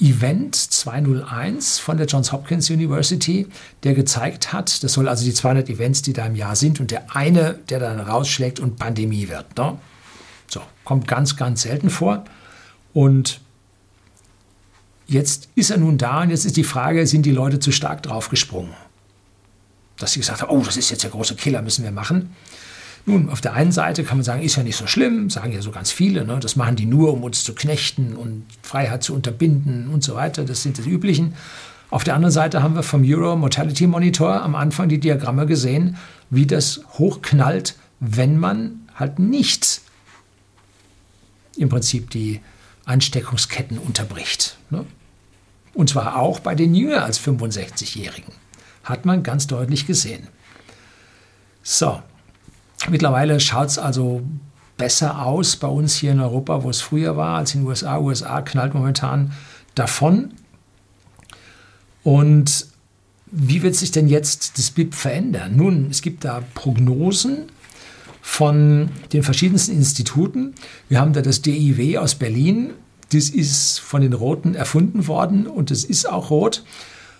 Event 0.00 0.56
201 0.56 1.78
von 1.78 1.98
der 1.98 2.06
Johns 2.06 2.32
Hopkins 2.32 2.70
University, 2.70 3.46
der 3.82 3.94
gezeigt 3.94 4.52
hat, 4.52 4.82
das 4.82 4.94
soll 4.94 5.08
also 5.08 5.24
die 5.24 5.34
200 5.34 5.68
Events, 5.68 6.02
die 6.02 6.12
da 6.12 6.26
im 6.26 6.36
Jahr 6.36 6.56
sind, 6.56 6.80
und 6.80 6.90
der 6.90 7.14
eine, 7.14 7.54
der 7.68 7.80
dann 7.80 8.00
rausschlägt 8.00 8.60
und 8.60 8.78
Pandemie 8.78 9.28
wird. 9.28 9.56
Ne? 9.58 9.78
So, 10.48 10.62
kommt 10.84 11.06
ganz, 11.06 11.36
ganz 11.36 11.62
selten 11.62 11.90
vor. 11.90 12.24
Und 12.94 13.40
jetzt 15.06 15.48
ist 15.54 15.70
er 15.70 15.78
nun 15.78 15.98
da 15.98 16.22
und 16.22 16.30
jetzt 16.30 16.46
ist 16.46 16.56
die 16.56 16.64
Frage, 16.64 17.06
sind 17.06 17.26
die 17.26 17.32
Leute 17.32 17.60
zu 17.60 17.70
stark 17.70 18.02
draufgesprungen? 18.02 18.72
Dass 19.98 20.12
sie 20.12 20.20
gesagt 20.20 20.40
haben, 20.40 20.50
oh, 20.50 20.62
das 20.62 20.78
ist 20.78 20.90
jetzt 20.90 21.02
der 21.02 21.10
große 21.10 21.34
Killer, 21.34 21.60
müssen 21.60 21.84
wir 21.84 21.92
machen. 21.92 22.34
Nun, 23.06 23.30
auf 23.30 23.40
der 23.40 23.54
einen 23.54 23.72
Seite 23.72 24.04
kann 24.04 24.18
man 24.18 24.24
sagen, 24.24 24.42
ist 24.42 24.56
ja 24.56 24.62
nicht 24.62 24.76
so 24.76 24.86
schlimm, 24.86 25.30
sagen 25.30 25.52
ja 25.52 25.62
so 25.62 25.70
ganz 25.70 25.90
viele, 25.90 26.24
ne? 26.24 26.38
das 26.40 26.56
machen 26.56 26.76
die 26.76 26.86
nur, 26.86 27.12
um 27.12 27.24
uns 27.24 27.44
zu 27.44 27.54
knechten 27.54 28.14
und 28.14 28.44
Freiheit 28.62 29.02
zu 29.02 29.14
unterbinden 29.14 29.88
und 29.88 30.04
so 30.04 30.14
weiter, 30.14 30.44
das 30.44 30.62
sind 30.62 30.78
die 30.78 30.88
üblichen. 30.88 31.34
Auf 31.90 32.04
der 32.04 32.14
anderen 32.14 32.32
Seite 32.32 32.62
haben 32.62 32.74
wir 32.74 32.82
vom 32.82 33.02
Euro 33.04 33.36
Mortality 33.36 33.86
Monitor 33.86 34.42
am 34.42 34.54
Anfang 34.54 34.88
die 34.88 35.00
Diagramme 35.00 35.46
gesehen, 35.46 35.96
wie 36.28 36.46
das 36.46 36.82
hochknallt, 36.98 37.74
wenn 37.98 38.38
man 38.38 38.88
halt 38.94 39.18
nicht 39.18 39.80
im 41.56 41.68
Prinzip 41.68 42.10
die 42.10 42.40
Ansteckungsketten 42.84 43.78
unterbricht. 43.78 44.56
Ne? 44.70 44.84
Und 45.74 45.90
zwar 45.90 46.16
auch 46.16 46.40
bei 46.40 46.54
den 46.54 46.74
jünger 46.74 47.04
als 47.04 47.20
65-Jährigen. 47.20 48.32
Hat 48.84 49.04
man 49.04 49.22
ganz 49.22 49.46
deutlich 49.46 49.86
gesehen. 49.86 50.28
So, 51.62 52.02
mittlerweile 52.88 53.40
schaut 53.40 53.68
es 53.68 53.78
also 53.78 54.22
besser 54.76 55.26
aus 55.26 55.56
bei 55.56 55.68
uns 55.68 55.94
hier 55.94 56.12
in 56.12 56.20
Europa, 56.20 56.62
wo 56.62 56.70
es 56.70 56.80
früher 56.80 57.16
war, 57.16 57.36
als 57.36 57.54
in 57.54 57.60
den 57.60 57.68
USA. 57.68 57.98
USA 57.98 58.40
knallt 58.40 58.72
momentan 58.74 59.32
davon. 59.74 60.32
Und 62.02 62.66
wie 63.30 63.62
wird 63.62 63.76
sich 63.76 63.90
denn 63.90 64.08
jetzt 64.08 64.58
das 64.58 64.70
BIP 64.70 64.94
verändern? 64.94 65.54
Nun, 65.56 65.88
es 65.90 66.02
gibt 66.02 66.24
da 66.24 66.42
Prognosen 66.54 67.44
von 68.22 68.88
den 69.12 69.22
verschiedensten 69.22 69.72
Instituten. 69.72 70.54
Wir 70.88 71.00
haben 71.00 71.12
da 71.12 71.20
das 71.20 71.42
DIW 71.42 71.98
aus 71.98 72.14
Berlin. 72.14 72.72
Das 73.12 73.28
ist 73.28 73.80
von 73.80 74.02
den 74.02 74.12
Roten 74.12 74.54
erfunden 74.54 75.06
worden 75.06 75.46
und 75.46 75.70
es 75.70 75.84
ist 75.84 76.08
auch 76.08 76.30
rot. 76.30 76.64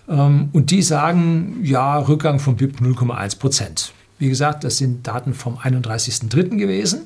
Ähm, 0.08 0.48
und 0.52 0.70
die 0.70 0.82
sagen, 0.82 1.60
ja, 1.62 1.98
Rückgang 1.98 2.38
vom 2.38 2.56
BIP 2.56 2.80
0,1 2.80 3.38
Prozent. 3.38 3.92
Wie 4.20 4.28
gesagt, 4.28 4.62
das 4.64 4.76
sind 4.76 5.06
Daten 5.06 5.34
vom 5.34 5.56
31.03. 5.56 6.56
gewesen. 6.58 7.00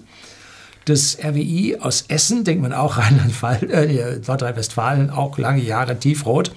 Das 0.85 1.17
RWI 1.19 1.79
aus 1.81 2.05
Essen, 2.09 2.45
denkt 2.45 2.61
man 2.61 2.75
auch 2.75 2.99
Rheinland-Pfalz, 2.99 3.63
äh, 3.63 4.21
Nordrhein-Westfalen, 4.27 5.09
auch 5.11 5.39
lange 5.39 5.63
Jahre 5.63 5.99
tiefrot. 5.99 6.53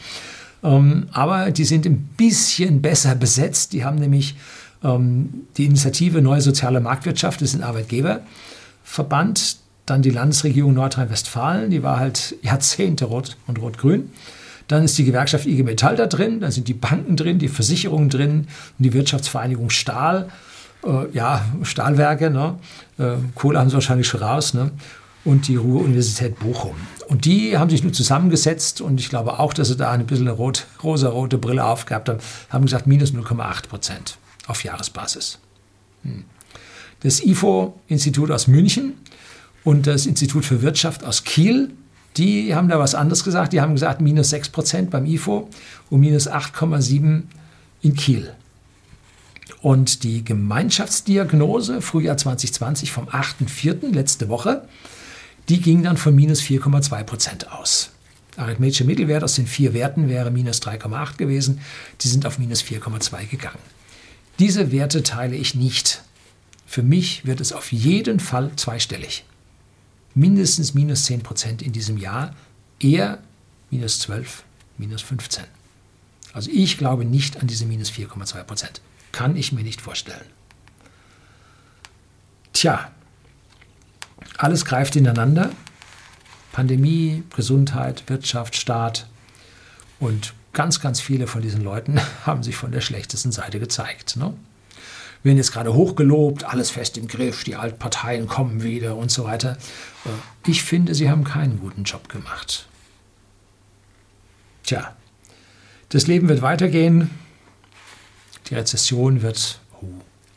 Ähm, 0.64 1.08
aber 1.12 1.52
die 1.52 1.64
sind 1.64 1.86
ein 1.86 2.10
bisschen 2.18 2.82
besser 2.82 3.14
besetzt. 3.14 3.72
Die 3.72 3.86
haben 3.86 3.98
nämlich 3.98 4.36
ähm, 4.84 5.46
die 5.58 5.66
Initiative 5.66 6.22
Neue 6.24 6.42
Soziale 6.42 6.82
Marktwirtschaft, 6.82 7.40
das 7.42 7.50
ist 7.50 7.56
ein 7.56 7.64
Arbeitgeberverband. 7.64 9.58
Dann 9.86 10.02
die 10.02 10.10
Landesregierung 10.10 10.74
Nordrhein-Westfalen, 10.74 11.70
die 11.70 11.84
war 11.84 12.00
halt 12.00 12.36
Jahrzehnte 12.42 13.06
rot 13.06 13.38
und 13.46 13.62
rot-grün. 13.62 14.10
Dann 14.68 14.84
ist 14.84 14.98
die 14.98 15.06
Gewerkschaft 15.06 15.46
IG 15.46 15.64
Metall 15.64 15.96
da 15.96 16.08
drin, 16.08 16.42
dann 16.42 16.52
sind 16.52 16.68
die 16.68 16.74
Banken 16.74 17.16
drin, 17.16 17.40
die 17.40 17.48
Versicherungen 17.48 18.10
drin 18.10 18.48
die 18.78 18.94
Wirtschaftsvereinigung 18.94 19.70
Stahl. 19.70 20.30
Äh, 20.86 21.10
ja, 21.14 21.46
Stahlwerke, 21.64 22.30
ne? 22.30 22.56
Äh, 22.98 23.16
Kohle 23.36 23.60
haben 23.60 23.70
sie 23.70 23.76
wahrscheinlich 23.76 24.08
schon 24.08 24.22
raus. 24.22 24.54
Ne? 24.54 24.72
und 25.28 25.50
die 25.50 25.58
Ruhr-Universität 25.58 26.40
Bochum. 26.40 26.76
Und 27.08 27.26
die 27.26 27.58
haben 27.58 27.70
sich 27.70 27.84
nun 27.84 27.94
zusammengesetzt 27.94 28.80
und 28.80 29.00
ich 29.00 29.10
glaube 29.10 29.40
auch, 29.40 29.54
dass 29.54 29.68
sie 29.68 29.76
da 29.76 29.92
ein 29.92 30.06
bisschen 30.06 30.28
eine 30.28 30.38
rot, 30.38 30.68
rosa-rote 30.82 31.38
Brille 31.38 31.66
aufgehabt 31.66 32.08
haben, 32.08 32.20
haben 32.50 32.64
gesagt 32.64 32.88
minus 32.88 33.14
0,8 33.14 33.68
Prozent 33.68 34.18
auf 34.48 34.64
Jahresbasis. 34.64 35.40
Hm. 36.04 36.24
Das 37.02 37.20
IFO-Institut 37.20 38.32
aus 38.32 38.48
München 38.48 38.94
und 39.66 39.86
das 39.86 40.06
Institut 40.06 40.46
für 40.46 40.62
Wirtschaft 40.62 41.04
aus 41.04 41.26
Kiel, 41.26 41.72
die 42.18 42.56
haben 42.56 42.70
da 42.70 42.80
was 42.80 42.96
anderes 42.96 43.24
gesagt. 43.24 43.54
Die 43.54 43.62
haben 43.62 43.74
gesagt 43.74 44.02
minus 44.02 44.30
6 44.30 44.50
Prozent 44.50 44.90
beim 44.90 45.06
IFO 45.06 45.50
und 45.90 46.00
minus 46.00 46.30
8,7 46.30 47.24
in 47.82 47.96
Kiel. 47.96 48.34
Und 49.62 50.04
die 50.04 50.24
Gemeinschaftsdiagnose 50.24 51.82
Frühjahr 51.82 52.18
2020 52.18 52.92
vom 52.92 53.08
8.4. 53.10 53.94
letzte 53.94 54.30
Woche, 54.30 54.68
die 55.50 55.62
ging 55.62 55.84
dann 55.84 55.98
von 55.98 56.14
minus 56.14 56.42
4,2 56.42 57.04
Prozent 57.04 57.52
aus. 57.52 57.92
Arithmetische 58.36 58.84
Mittelwert 58.84 59.24
aus 59.24 59.36
den 59.36 59.48
vier 59.48 59.74
Werten 59.74 60.10
wäre 60.10 60.30
minus 60.30 60.62
3,8 60.62 61.18
gewesen. 61.18 61.60
Die 62.02 62.08
sind 62.08 62.26
auf 62.26 62.38
minus 62.38 62.62
4,2 62.62 63.26
gegangen. 63.26 63.58
Diese 64.38 64.72
Werte 64.72 65.02
teile 65.02 65.36
ich 65.36 65.56
nicht. 65.56 66.04
Für 66.68 66.84
mich 66.84 67.26
wird 67.26 67.42
es 67.42 67.52
auf 67.52 67.72
jeden 67.72 68.20
Fall 68.20 68.52
zweistellig. 68.56 69.24
Mindestens 70.18 70.74
minus 70.74 71.04
10 71.04 71.22
Prozent 71.22 71.62
in 71.62 71.74
diesem 71.74 71.96
Jahr, 71.96 72.34
eher 72.80 73.20
minus 73.70 74.00
12, 74.00 74.44
minus 74.80 75.04
15. 75.04 75.44
Also 76.34 76.50
ich 76.52 76.80
glaube 76.80 77.06
nicht 77.06 77.38
an 77.40 77.46
diese 77.46 77.68
minus 77.68 77.92
4,2 77.92 78.44
Prozent. 78.44 78.82
Kann 79.12 79.36
ich 79.36 79.52
mir 79.52 79.62
nicht 79.62 79.80
vorstellen. 79.80 80.26
Tja, 82.52 82.90
alles 84.40 84.66
greift 84.66 84.96
ineinander. 84.96 85.52
Pandemie, 86.52 87.22
Gesundheit, 87.36 88.02
Wirtschaft, 88.08 88.56
Staat. 88.56 89.06
Und 90.00 90.34
ganz, 90.52 90.80
ganz 90.80 91.00
viele 91.00 91.28
von 91.28 91.44
diesen 91.44 91.64
Leuten 91.64 92.00
haben 92.26 92.42
sich 92.42 92.56
von 92.56 92.72
der 92.72 92.82
schlechtesten 92.82 93.32
Seite 93.32 93.60
gezeigt. 93.60 94.18
Ne? 94.18 94.34
Werden 95.28 95.38
jetzt 95.38 95.52
gerade 95.52 95.74
hochgelobt, 95.74 96.44
alles 96.44 96.72
fest 96.72 96.98
im 96.98 97.08
Griff, 97.08 97.44
die 97.44 97.56
Altparteien 97.56 98.28
kommen 98.28 98.64
wieder 98.64 98.96
und 98.96 99.12
so 99.12 99.26
weiter. 99.26 99.58
Äh, 100.06 100.50
ich 100.50 100.64
finde, 100.64 100.96
sie 100.96 101.10
haben 101.10 101.24
keinen 101.24 101.60
guten 101.60 101.84
Job 101.84 102.10
gemacht. 102.10 102.68
Tja, 104.64 104.96
das 105.90 106.08
Leben 106.08 106.28
wird 106.28 106.42
weitergehen. 106.42 107.10
Die 108.50 108.56
Rezession 108.56 109.22
wird 109.22 109.60
oh, 109.82 109.86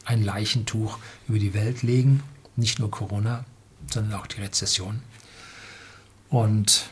ein 0.05 0.23
Leichentuch 0.23 0.99
über 1.29 1.39
die 1.39 1.55
Welt 1.55 1.83
legen. 1.83 2.23
Nicht 2.57 2.79
nur 2.79 2.91
Corona, 2.91 3.45
sondern 3.91 4.21
auch 4.21 4.27
die 4.27 4.41
Rezession. 4.41 5.01
Und 6.29 6.91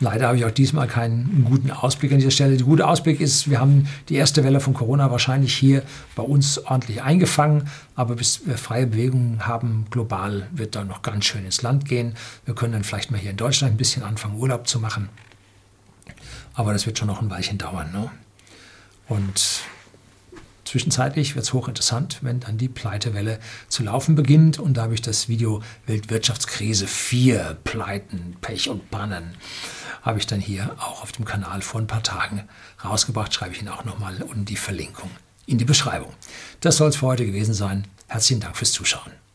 leider 0.00 0.28
habe 0.28 0.36
ich 0.36 0.44
auch 0.44 0.50
diesmal 0.50 0.86
keinen 0.86 1.44
guten 1.44 1.70
Ausblick 1.70 2.12
an 2.12 2.18
dieser 2.18 2.30
Stelle. 2.30 2.56
Der 2.56 2.66
gute 2.66 2.86
Ausblick 2.86 3.20
ist, 3.20 3.50
wir 3.50 3.60
haben 3.60 3.88
die 4.08 4.14
erste 4.14 4.44
Welle 4.44 4.60
von 4.60 4.74
Corona 4.74 5.10
wahrscheinlich 5.10 5.54
hier 5.54 5.82
bei 6.14 6.22
uns 6.22 6.58
ordentlich 6.66 7.02
eingefangen, 7.02 7.68
aber 7.94 8.16
bis 8.16 8.46
wir 8.46 8.58
freie 8.58 8.86
Bewegungen 8.86 9.46
haben, 9.46 9.86
global 9.90 10.48
wird 10.52 10.74
da 10.74 10.84
noch 10.84 11.02
ganz 11.02 11.24
schön 11.24 11.44
ins 11.44 11.62
Land 11.62 11.86
gehen. 11.86 12.14
Wir 12.44 12.54
können 12.54 12.72
dann 12.72 12.84
vielleicht 12.84 13.10
mal 13.10 13.18
hier 13.18 13.30
in 13.30 13.36
Deutschland 13.36 13.74
ein 13.74 13.78
bisschen 13.78 14.02
anfangen, 14.02 14.38
Urlaub 14.38 14.66
zu 14.66 14.80
machen. 14.80 15.08
Aber 16.54 16.72
das 16.72 16.86
wird 16.86 16.98
schon 16.98 17.08
noch 17.08 17.20
ein 17.20 17.30
Weilchen 17.30 17.58
dauern. 17.58 17.92
Ne? 17.92 18.10
Und 19.08 19.62
Zwischenzeitlich 20.66 21.36
wird 21.36 21.44
es 21.44 21.52
hochinteressant, 21.52 22.18
wenn 22.22 22.40
dann 22.40 22.58
die 22.58 22.68
Pleitewelle 22.68 23.38
zu 23.68 23.84
laufen 23.84 24.16
beginnt 24.16 24.58
und 24.58 24.76
da 24.76 24.82
habe 24.82 24.94
ich 24.94 25.00
das 25.00 25.28
Video 25.28 25.62
Weltwirtschaftskrise 25.86 26.88
4, 26.88 27.58
Pleiten, 27.62 28.36
Pech 28.40 28.68
und 28.68 28.90
Pannen, 28.90 29.36
habe 30.06 30.20
ich 30.20 30.26
dann 30.26 30.40
hier 30.40 30.74
auch 30.78 31.02
auf 31.02 31.12
dem 31.12 31.24
Kanal 31.24 31.60
vor 31.60 31.80
ein 31.80 31.88
paar 31.88 32.02
Tagen 32.02 32.48
rausgebracht. 32.82 33.34
Schreibe 33.34 33.54
ich 33.54 33.60
Ihnen 33.60 33.68
auch 33.68 33.84
nochmal 33.84 34.22
unten 34.22 34.44
die 34.44 34.56
Verlinkung 34.56 35.10
in 35.46 35.58
die 35.58 35.64
Beschreibung. 35.64 36.14
Das 36.60 36.76
soll 36.76 36.88
es 36.88 36.96
für 36.96 37.06
heute 37.06 37.26
gewesen 37.26 37.54
sein. 37.54 37.88
Herzlichen 38.06 38.40
Dank 38.40 38.56
fürs 38.56 38.72
Zuschauen. 38.72 39.25